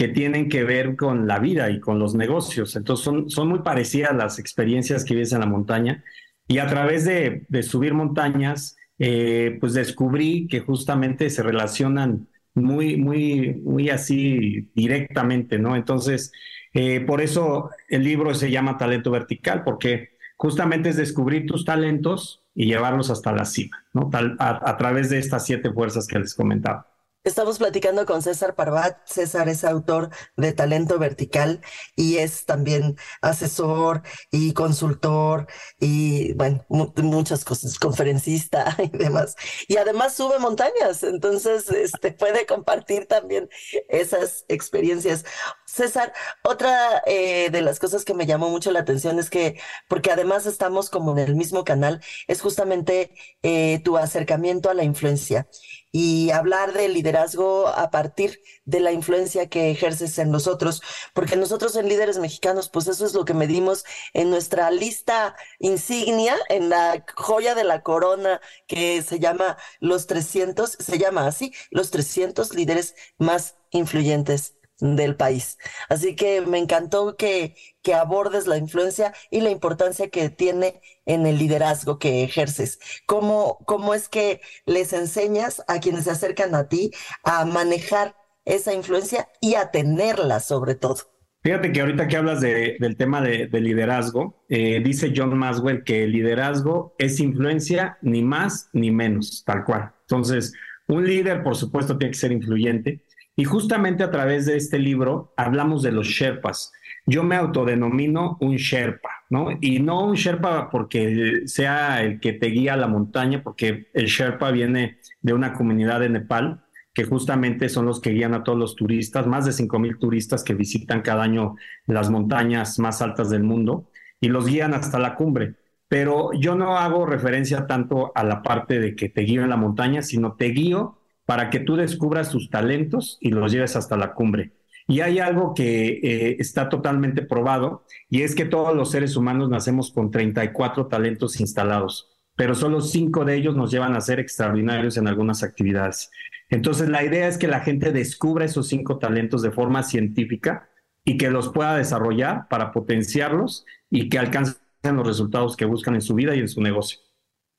[0.00, 2.74] que tienen que ver con la vida y con los negocios.
[2.74, 6.02] Entonces son, son muy parecidas las experiencias que vives en la montaña
[6.48, 13.60] y a través de, subir montañas, eh, pues descubrí que justamente se relacionan muy, muy,
[13.62, 15.76] muy así directamente, ¿no?
[15.76, 16.32] Entonces,
[16.72, 22.42] eh, por eso el libro se llama Talento Vertical, porque justamente es descubrir tus talentos
[22.54, 24.08] y llevarlos hasta la cima, ¿no?
[24.08, 26.89] Tal, a, a través de estas siete fuerzas que les comentaba.
[27.22, 29.06] Estamos platicando con César Parvat.
[29.06, 31.60] César es autor de Talento Vertical
[31.94, 35.46] y es también asesor y consultor
[35.78, 39.36] y, bueno, muchas cosas, conferencista y demás.
[39.68, 43.50] Y además sube montañas, entonces este, puede compartir también
[43.90, 45.26] esas experiencias.
[45.72, 50.10] César, otra eh, de las cosas que me llamó mucho la atención es que, porque
[50.10, 55.48] además estamos como en el mismo canal, es justamente eh, tu acercamiento a la influencia
[55.92, 60.82] y hablar de liderazgo a partir de la influencia que ejerces en nosotros,
[61.14, 66.36] porque nosotros en líderes mexicanos, pues eso es lo que medimos en nuestra lista insignia,
[66.48, 71.90] en la joya de la corona que se llama los 300, se llama así, los
[71.92, 75.58] 300 líderes más influyentes del país.
[75.88, 81.26] Así que me encantó que, que abordes la influencia y la importancia que tiene en
[81.26, 82.78] el liderazgo que ejerces.
[83.06, 86.90] ¿Cómo, ¿Cómo es que les enseñas a quienes se acercan a ti
[87.24, 91.10] a manejar esa influencia y a tenerla sobre todo?
[91.42, 96.12] Fíjate que ahorita que hablas del tema de, liderazgo, eh, dice John Maswell que el
[96.12, 99.94] liderazgo es influencia ni más ni menos, tal cual.
[100.02, 100.52] Entonces,
[100.86, 103.04] un líder, por supuesto, tiene que ser influyente.
[103.40, 106.74] Y justamente a través de este libro hablamos de los Sherpas.
[107.06, 109.48] Yo me autodenomino un Sherpa, ¿no?
[109.62, 114.08] Y no un Sherpa porque sea el que te guía a la montaña, porque el
[114.08, 118.58] Sherpa viene de una comunidad de Nepal, que justamente son los que guían a todos
[118.58, 123.30] los turistas, más de 5 mil turistas que visitan cada año las montañas más altas
[123.30, 123.88] del mundo
[124.20, 125.54] y los guían hasta la cumbre.
[125.88, 129.56] Pero yo no hago referencia tanto a la parte de que te guío en la
[129.56, 130.99] montaña, sino te guío
[131.30, 134.50] para que tú descubras tus talentos y los lleves hasta la cumbre.
[134.88, 139.48] Y hay algo que eh, está totalmente probado y es que todos los seres humanos
[139.48, 144.96] nacemos con 34 talentos instalados, pero solo cinco de ellos nos llevan a ser extraordinarios
[144.96, 146.10] en algunas actividades.
[146.48, 150.68] Entonces, la idea es que la gente descubra esos cinco talentos de forma científica
[151.04, 156.02] y que los pueda desarrollar para potenciarlos y que alcancen los resultados que buscan en
[156.02, 156.98] su vida y en su negocio.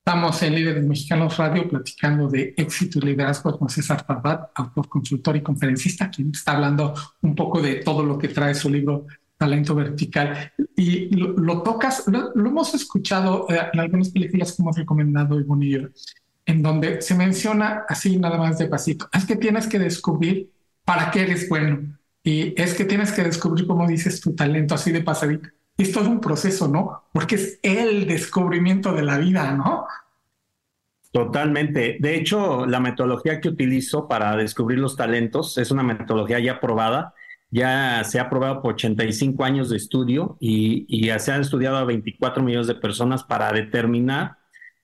[0.04, 5.36] Estamos en Líderes Mexicanos Radio platicando de éxito y liderazgo con César Farbat, autor, consultor
[5.36, 9.06] y conferencista, quien está hablando un poco de todo lo que trae su libro
[9.38, 10.54] Talento Vertical.
[10.76, 15.91] Y lo, tocas, lo, hemos escuchado eh, en algunas películas que hemos recomendado, y Bonillo,
[16.47, 20.49] en donde se menciona así nada más de pasito, es que tienes que descubrir
[20.84, 24.91] para qué eres bueno y es que tienes que descubrir, como dices, tu talento así
[24.91, 25.49] de pasadito.
[25.82, 27.03] Es un proceso, ¿no?
[27.13, 29.86] Porque es el descubrimiento de la vida, ¿no?
[31.11, 31.97] Totalmente.
[31.99, 37.13] De hecho, la metodología que utilizo para descubrir los talentos es una metodología ya probada.
[37.49, 41.84] Ya se ha probado por 85 años de estudio y, y se han estudiado a
[41.84, 44.38] 24 millones de personas para determinar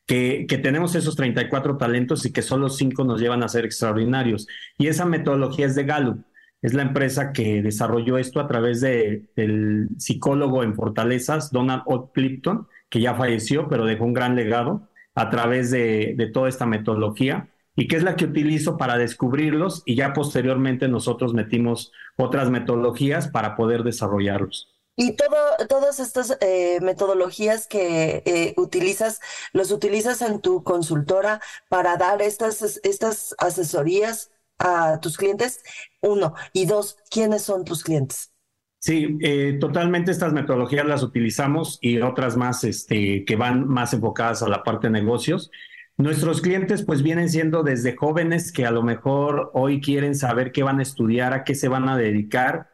[0.07, 4.47] que, tenemos esos 34 talentos y que solo 5 nos llevan a ser extraordinarios.
[4.77, 6.23] Y esa metodología es de Gallup.
[6.61, 12.11] Es la empresa que desarrolló esto a través de, del psicólogo en Fortalezas, Donald O.
[12.11, 16.65] Clifton, que ya falleció, pero dejó un gran legado a través de, de toda esta
[16.65, 22.49] metodología y que es la que utilizo para descubrirlos y ya posteriormente nosotros metimos otras
[22.49, 24.73] metodologías para poder desarrollarlos.
[24.99, 25.37] Y todo,
[25.69, 29.21] todas estas eh, metodologías que eh, utilizas,
[29.53, 31.39] los utilizas en tu consultora
[31.69, 35.61] para dar estas, estas asesorías a tus clientes.
[36.01, 36.33] Uno.
[36.53, 38.31] Y dos, ¿quiénes son tus clientes?
[38.79, 44.43] Sí, eh, totalmente estas metodologías las utilizamos y otras más este, que van más enfocadas
[44.43, 45.49] a la parte de negocios.
[45.97, 50.61] Nuestros clientes pues vienen siendo desde jóvenes que a lo mejor hoy quieren saber qué
[50.61, 52.69] van a estudiar, a qué se van a dedicar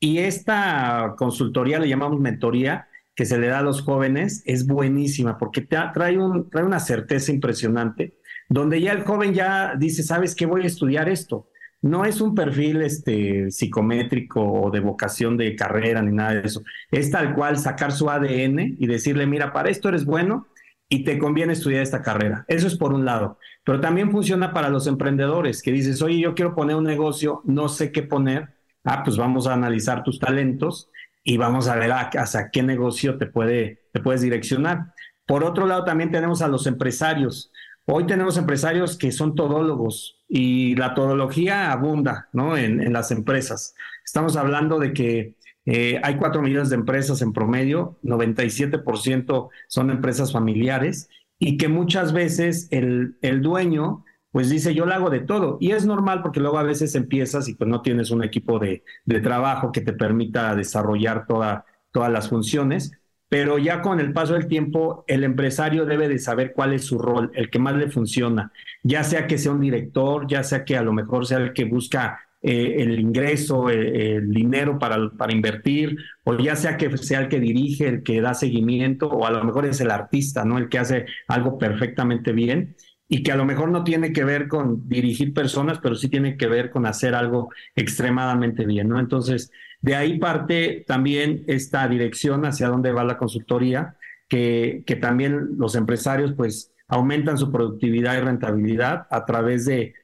[0.00, 5.38] y esta consultoría, le llamamos mentoría, que se le da a los jóvenes, es buenísima
[5.38, 8.18] porque trae, un, trae una certeza impresionante,
[8.48, 10.46] donde ya el joven ya dice, ¿sabes qué?
[10.46, 11.48] Voy a estudiar esto.
[11.82, 16.62] No es un perfil este, psicométrico o de vocación de carrera ni nada de eso.
[16.90, 20.46] Es tal cual sacar su ADN y decirle, mira, para esto eres bueno
[20.88, 22.44] y te conviene estudiar esta carrera.
[22.48, 23.38] Eso es por un lado.
[23.64, 27.68] Pero también funciona para los emprendedores que dices, oye, yo quiero poner un negocio, no
[27.68, 30.88] sé qué poner ah, pues vamos a analizar tus talentos
[31.22, 34.94] y vamos a ver hasta qué negocio te, puede, te puedes direccionar.
[35.26, 37.52] Por otro lado, también tenemos a los empresarios.
[37.86, 42.56] Hoy tenemos empresarios que son todólogos y la todología abunda ¿no?
[42.56, 43.74] en, las empresas.
[44.04, 50.32] Estamos hablando de que eh, hay cuatro millones de empresas en promedio, 97% son empresas
[50.32, 51.08] familiares
[51.38, 54.04] y que muchas veces el, el dueño
[54.36, 55.56] pues dice, yo lo hago de todo.
[55.60, 58.84] Y es normal porque luego a veces empiezas y pues no tienes un equipo de,
[59.22, 62.92] trabajo que te permita desarrollar toda, todas las funciones,
[63.28, 66.98] pero ya con el paso del tiempo el empresario debe de saber cuál es su
[66.98, 68.52] rol, el que más le funciona,
[68.82, 71.64] ya sea que sea un director, ya sea que a lo mejor sea el que
[71.64, 77.20] busca eh, el ingreso, eh, el dinero para, para invertir, o ya sea que sea
[77.20, 80.58] el que dirige, el que da seguimiento, o a lo mejor es el artista, ¿no?
[80.58, 82.76] El que hace algo perfectamente bien
[83.08, 86.36] y que a lo mejor no tiene que ver con dirigir personas, pero sí tiene
[86.36, 88.98] que ver con hacer algo extremadamente bien, ¿no?
[89.00, 89.50] Entonces,
[89.80, 93.96] de ahí parte también esta dirección hacia dónde va la consultoría,
[94.28, 99.94] que, que también los empresarios pues aumentan su productividad y rentabilidad a través de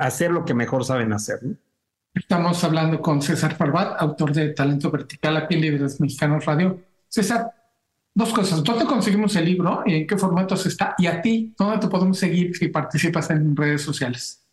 [0.00, 1.40] hacer lo que mejor saben hacer.
[2.14, 6.80] Estamos hablando con César Farbat, autor de Talento Vertical aquí en Líderes Mexicanos Radio.
[7.08, 7.52] César,
[8.18, 8.64] Dos cosas.
[8.64, 9.84] ¿Dónde conseguimos el libro?
[9.86, 10.96] ¿En qué formatos está?
[10.98, 14.44] Y a ti, ¿dónde te podemos seguir si participas en redes sociales?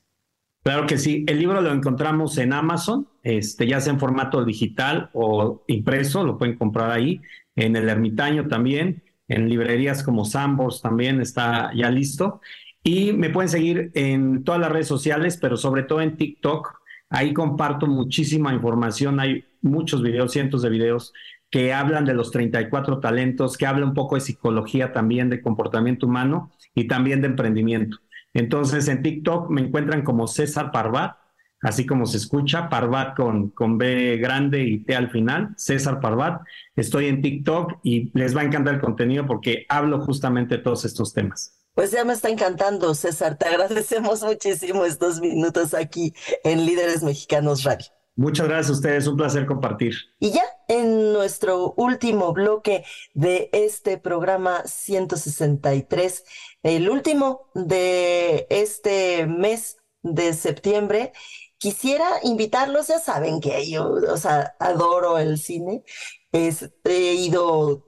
[0.66, 1.24] Claro que sí.
[1.28, 6.39] El libro lo encontramos en Amazon, este, ya sea en formato digital o impreso, lo
[6.39, 7.22] pueden comprar ahí.
[7.55, 12.41] En el Ermitaño también, en librerías como Sambors también está ya listo.
[12.84, 16.80] Y me pueden seguir en todas las redes sociales, pero sobre todo en TikTok.
[17.11, 19.20] Ahí comparto muchísima información.
[19.20, 21.13] Hay muchos videos, cientos de videos
[21.51, 26.07] que hablan de los 34 talentos, que hablan un poco de psicología también, de comportamiento
[26.07, 27.99] humano y también de emprendimiento.
[28.36, 31.16] Entonces en TikTok me encuentran como César Parvat,
[31.62, 36.42] así como se escucha, Parvat con, con B grande y T al final, César Parvat.
[36.76, 40.84] Estoy en TikTok y les va a encantar el contenido porque hablo justamente de todos
[40.84, 41.54] estos temas.
[41.74, 43.38] Pues ya me está encantando, César.
[43.38, 46.14] Te agradecemos muchísimo estos minutos aquí
[46.44, 47.88] en Líderes Mexicanos Radio.
[48.18, 49.94] Muchas gracias a ustedes, un placer compartir.
[50.20, 56.24] Y ya en nuestro último bloque de este programa 163,
[56.66, 61.13] el último de este mes de septiembre,
[61.59, 65.84] quisiera invitarlos, ya saben que yo, o sea, adoro el cine,
[66.32, 67.86] he ido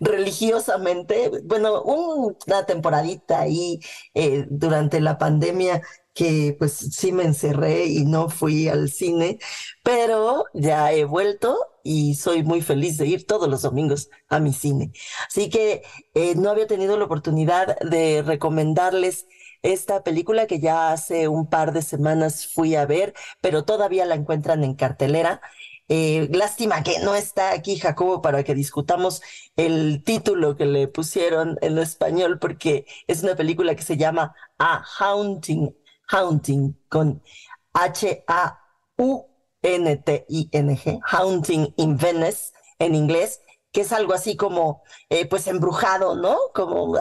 [0.00, 3.80] religiosamente, bueno, una temporadita ahí
[4.14, 5.82] eh, durante la pandemia
[6.14, 9.38] que pues sí me encerré y no fui al cine,
[9.84, 14.52] pero ya he vuelto y soy muy feliz de ir todos los domingos a mi
[14.52, 14.92] cine.
[15.28, 15.82] Así que
[16.14, 19.26] eh, no había tenido la oportunidad de recomendarles
[19.62, 24.14] esta película que ya hace un par de semanas fui a ver, pero todavía la
[24.14, 25.40] encuentran en cartelera.
[25.88, 29.22] Eh, lástima que no está aquí Jacobo para que discutamos
[29.56, 34.84] el título que le pusieron en español, porque es una película que se llama A
[34.98, 35.76] Haunting,
[36.08, 37.22] Haunting, con
[39.62, 43.42] H-A-U-N-T-I-N-G, Haunting in Venice en inglés,
[43.72, 46.36] que es algo así como, eh, pues, embrujado, ¿no?
[46.54, 46.96] Como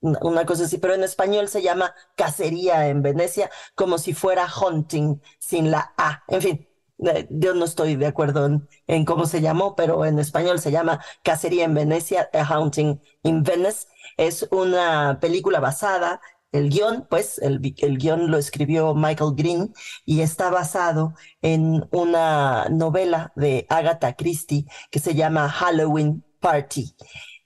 [0.00, 5.22] una cosa así, pero en español se llama Cacería en Venecia, como si fuera Haunting
[5.38, 6.24] sin la A.
[6.28, 6.68] En fin,
[7.06, 11.00] eh, yo no estoy de acuerdo en, cómo se llamó, pero en español se llama
[11.22, 13.86] Cacería en Venecia, A Haunting in Venice.
[14.16, 16.20] Es una película basada,
[16.54, 19.74] el guion, pues, el, guion lo escribió Michael Green
[20.06, 26.94] y está basado en una novela de Agatha Christie que se llama Halloween Party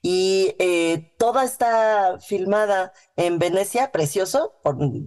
[0.03, 4.61] y eh, toda está filmada en Venecia, precioso,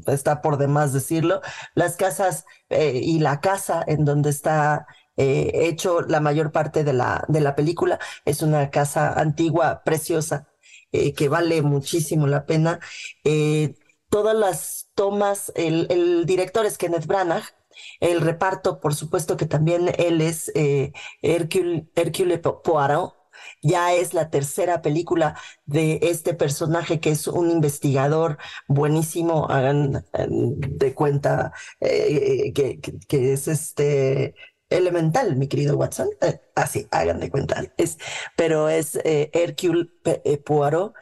[0.08, 1.41] está por demás decirlo,
[1.76, 6.93] las casas eh, y la casa en donde está eh, hecho la mayor parte de
[6.93, 10.47] la, de la película es una casa antigua, preciosa,
[10.91, 12.80] que vale muchísimo la pena.
[14.12, 17.45] Todas las tomas, el, el, director es Kenneth Branagh,
[17.99, 20.51] el reparto, por supuesto que también él es
[21.24, 23.16] Hercule, Hercule Poirot,
[23.62, 28.38] ya es la tercera película de este personaje que es un investigador
[28.68, 32.80] buenísimo, hagan de cuenta eh, que,
[33.32, 34.36] es este
[34.70, 36.09] elemental, mi querido Watson.
[36.22, 37.64] Eh, así, hagan de cuenta.
[37.78, 37.97] Es,
[38.36, 39.89] pero es eh, Hercule
[40.45, 40.93] Poirot,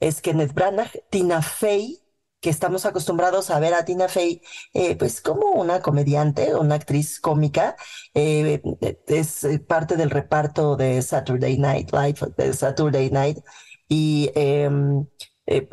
[0.00, 2.01] es Kenneth Branagh, Tina Fey,
[2.42, 4.42] que estamos acostumbrados a ver a Tina Fey,
[4.74, 7.76] eh, pues como una comediante, una actriz cómica,
[8.14, 8.60] eh,
[9.06, 13.38] es parte del reparto de Saturday Night Live, de Saturday Night,
[13.88, 15.06] y em,
[15.46, 15.68] eh,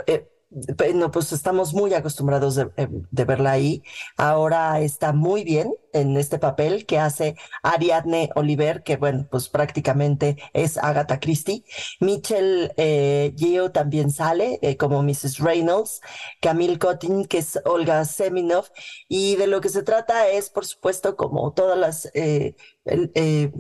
[0.95, 3.84] no, pues estamos muy acostumbrados de, eh, de, verla ahí.
[4.18, 10.38] Ahora está muy bien en este papel que hace Ariadne Oliver, que bueno, pues prácticamente
[10.54, 11.64] es Agatha Christie.
[12.00, 15.39] Mitchell eh, Gio también sale eh, como Mrs.
[15.39, 16.02] Reynolds.
[16.41, 18.66] Camille Cottin, que es Olga Seminov.
[19.08, 23.52] Y de lo que se trata es, por supuesto, como todas las eh, eh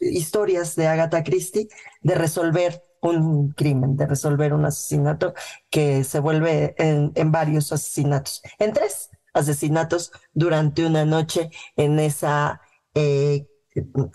[0.00, 1.68] historias de Agatha Christie,
[2.02, 5.34] de resolver un crimen, de resolver un asesinato
[5.70, 12.60] que se vuelve en, varios asesinatos, en tres asesinatos durante una noche en esa
[12.94, 13.46] eh,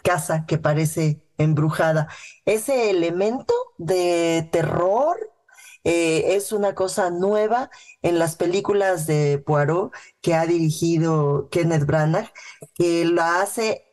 [0.03, 2.07] casa que parece embrujada.
[2.45, 5.17] Ese elemento de terror
[5.83, 7.69] eh, es una cosa nueva
[8.01, 12.31] en las películas de Poirot que ha dirigido Kenneth Branagh,
[12.75, 13.85] que la hace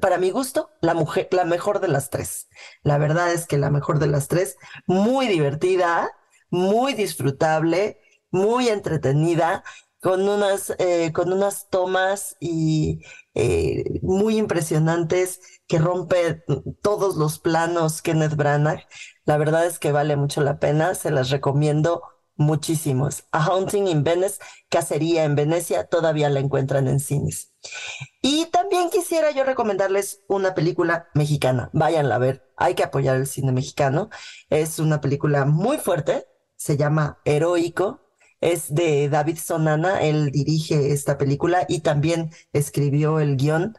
[0.00, 2.48] para mi gusto, la, mujer, la mejor de las tres.
[2.82, 4.56] La verdad es que la mejor de las tres,
[4.86, 6.10] muy divertida,
[6.50, 8.00] muy disfrutable,
[8.30, 9.64] muy entretenida,
[10.00, 13.02] con unas, eh, con unas tomas y
[13.42, 16.44] eh, muy impresionantes que rompe
[16.82, 18.86] todos los planos Kenneth Branagh.
[19.24, 22.02] La verdad es que vale mucho la pena, se las recomiendo
[22.36, 23.24] muchísimos.
[23.32, 27.54] A Haunting in Venice, Cacería en Venecia, todavía la encuentran en cines.
[28.20, 31.70] Y también quisiera yo recomendarles una película mexicana.
[31.72, 34.10] Váyanla a ver, hay que apoyar el cine mexicano.
[34.50, 36.26] Es una película muy fuerte,
[36.56, 38.00] se llama Heroico.
[38.40, 43.76] Es de David Sonana, él dirige esta película y también escribió el guion.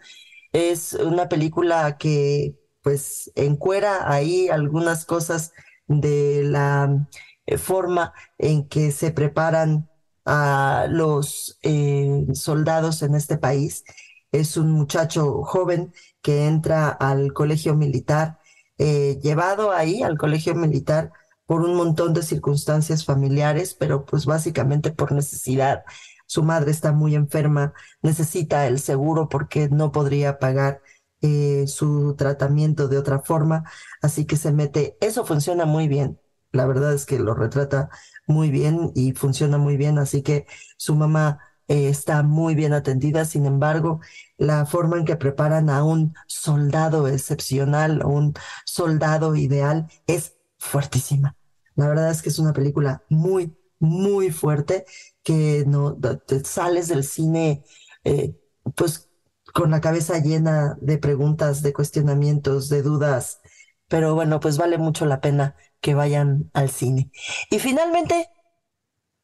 [0.53, 5.53] Es una película que pues encuera ahí algunas cosas
[5.87, 7.07] de la
[7.45, 9.89] eh, forma en que se preparan
[10.25, 13.83] a los eh, soldados en este país
[14.31, 18.39] es un muchacho joven que entra al colegio militar,
[18.77, 21.11] eh, llevado ahí al colegio militar
[21.51, 25.83] por un montón de circunstancias familiares, pero pues básicamente por necesidad.
[26.25, 30.81] Su madre está muy enferma, necesita el seguro porque no podría pagar
[31.21, 33.65] eh, su tratamiento de otra forma,
[34.01, 34.97] así que se mete.
[35.01, 36.17] Eso funciona muy bien.
[36.53, 37.89] La verdad es que lo retrata
[38.27, 40.47] muy bien y funciona muy bien, así que
[40.77, 43.25] su mamá eh, está muy bien atendida.
[43.25, 43.99] Sin embargo,
[44.37, 51.35] la forma en que preparan a un soldado excepcional, un soldado ideal, es fuertísima.
[51.81, 54.85] La verdad es que es una película muy, muy fuerte
[55.23, 57.63] que no te sales del cine,
[58.03, 58.39] eh,
[58.75, 59.09] pues
[59.51, 63.41] con la cabeza llena de preguntas, de cuestionamientos, de dudas.
[63.87, 67.11] Pero bueno, pues vale mucho la pena que vayan al cine.
[67.49, 68.29] Y finalmente,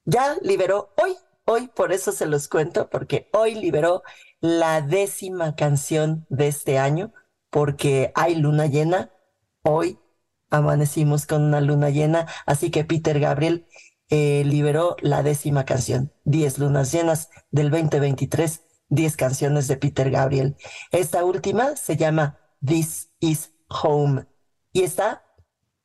[0.05, 4.01] ya liberó hoy, hoy, por eso se los cuento, porque hoy liberó
[4.41, 7.13] la décima canción de este año,
[7.51, 9.11] porque hay luna llena.
[9.61, 9.99] Hoy
[10.49, 13.67] amanecimos con una luna llena, así que Peter Gabriel
[14.09, 20.55] eh, liberó la décima canción, Diez lunas llenas del 2023, diez canciones de Peter Gabriel.
[20.91, 24.25] Esta última se llama This is Home
[24.71, 25.23] y está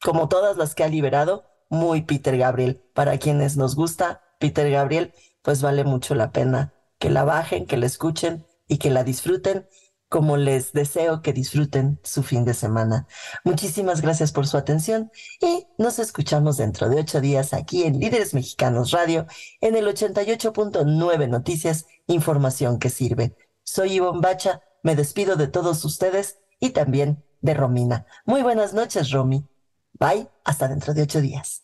[0.03, 2.83] como todas las que ha liberado, muy Peter Gabriel.
[2.93, 7.77] Para quienes nos gusta Peter Gabriel, pues vale mucho la pena que la bajen, que
[7.77, 9.67] la escuchen y que la disfruten
[10.13, 13.07] como les deseo que disfruten su fin de semana.
[13.45, 15.11] Muchísimas gracias por su atención
[15.41, 19.27] y nos escuchamos dentro de ocho días aquí en Líderes Mexicanos Radio
[19.63, 23.35] en el 88.9 Noticias, información que sirve.
[23.65, 28.05] Soy Ivonne Bacha, me despido de todos ustedes y también de Romina.
[28.27, 29.49] Muy buenas noches, Romy.
[29.95, 31.63] Bye, hasta dentro de ocho días.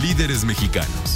[0.00, 1.15] Líderes Mexicanos,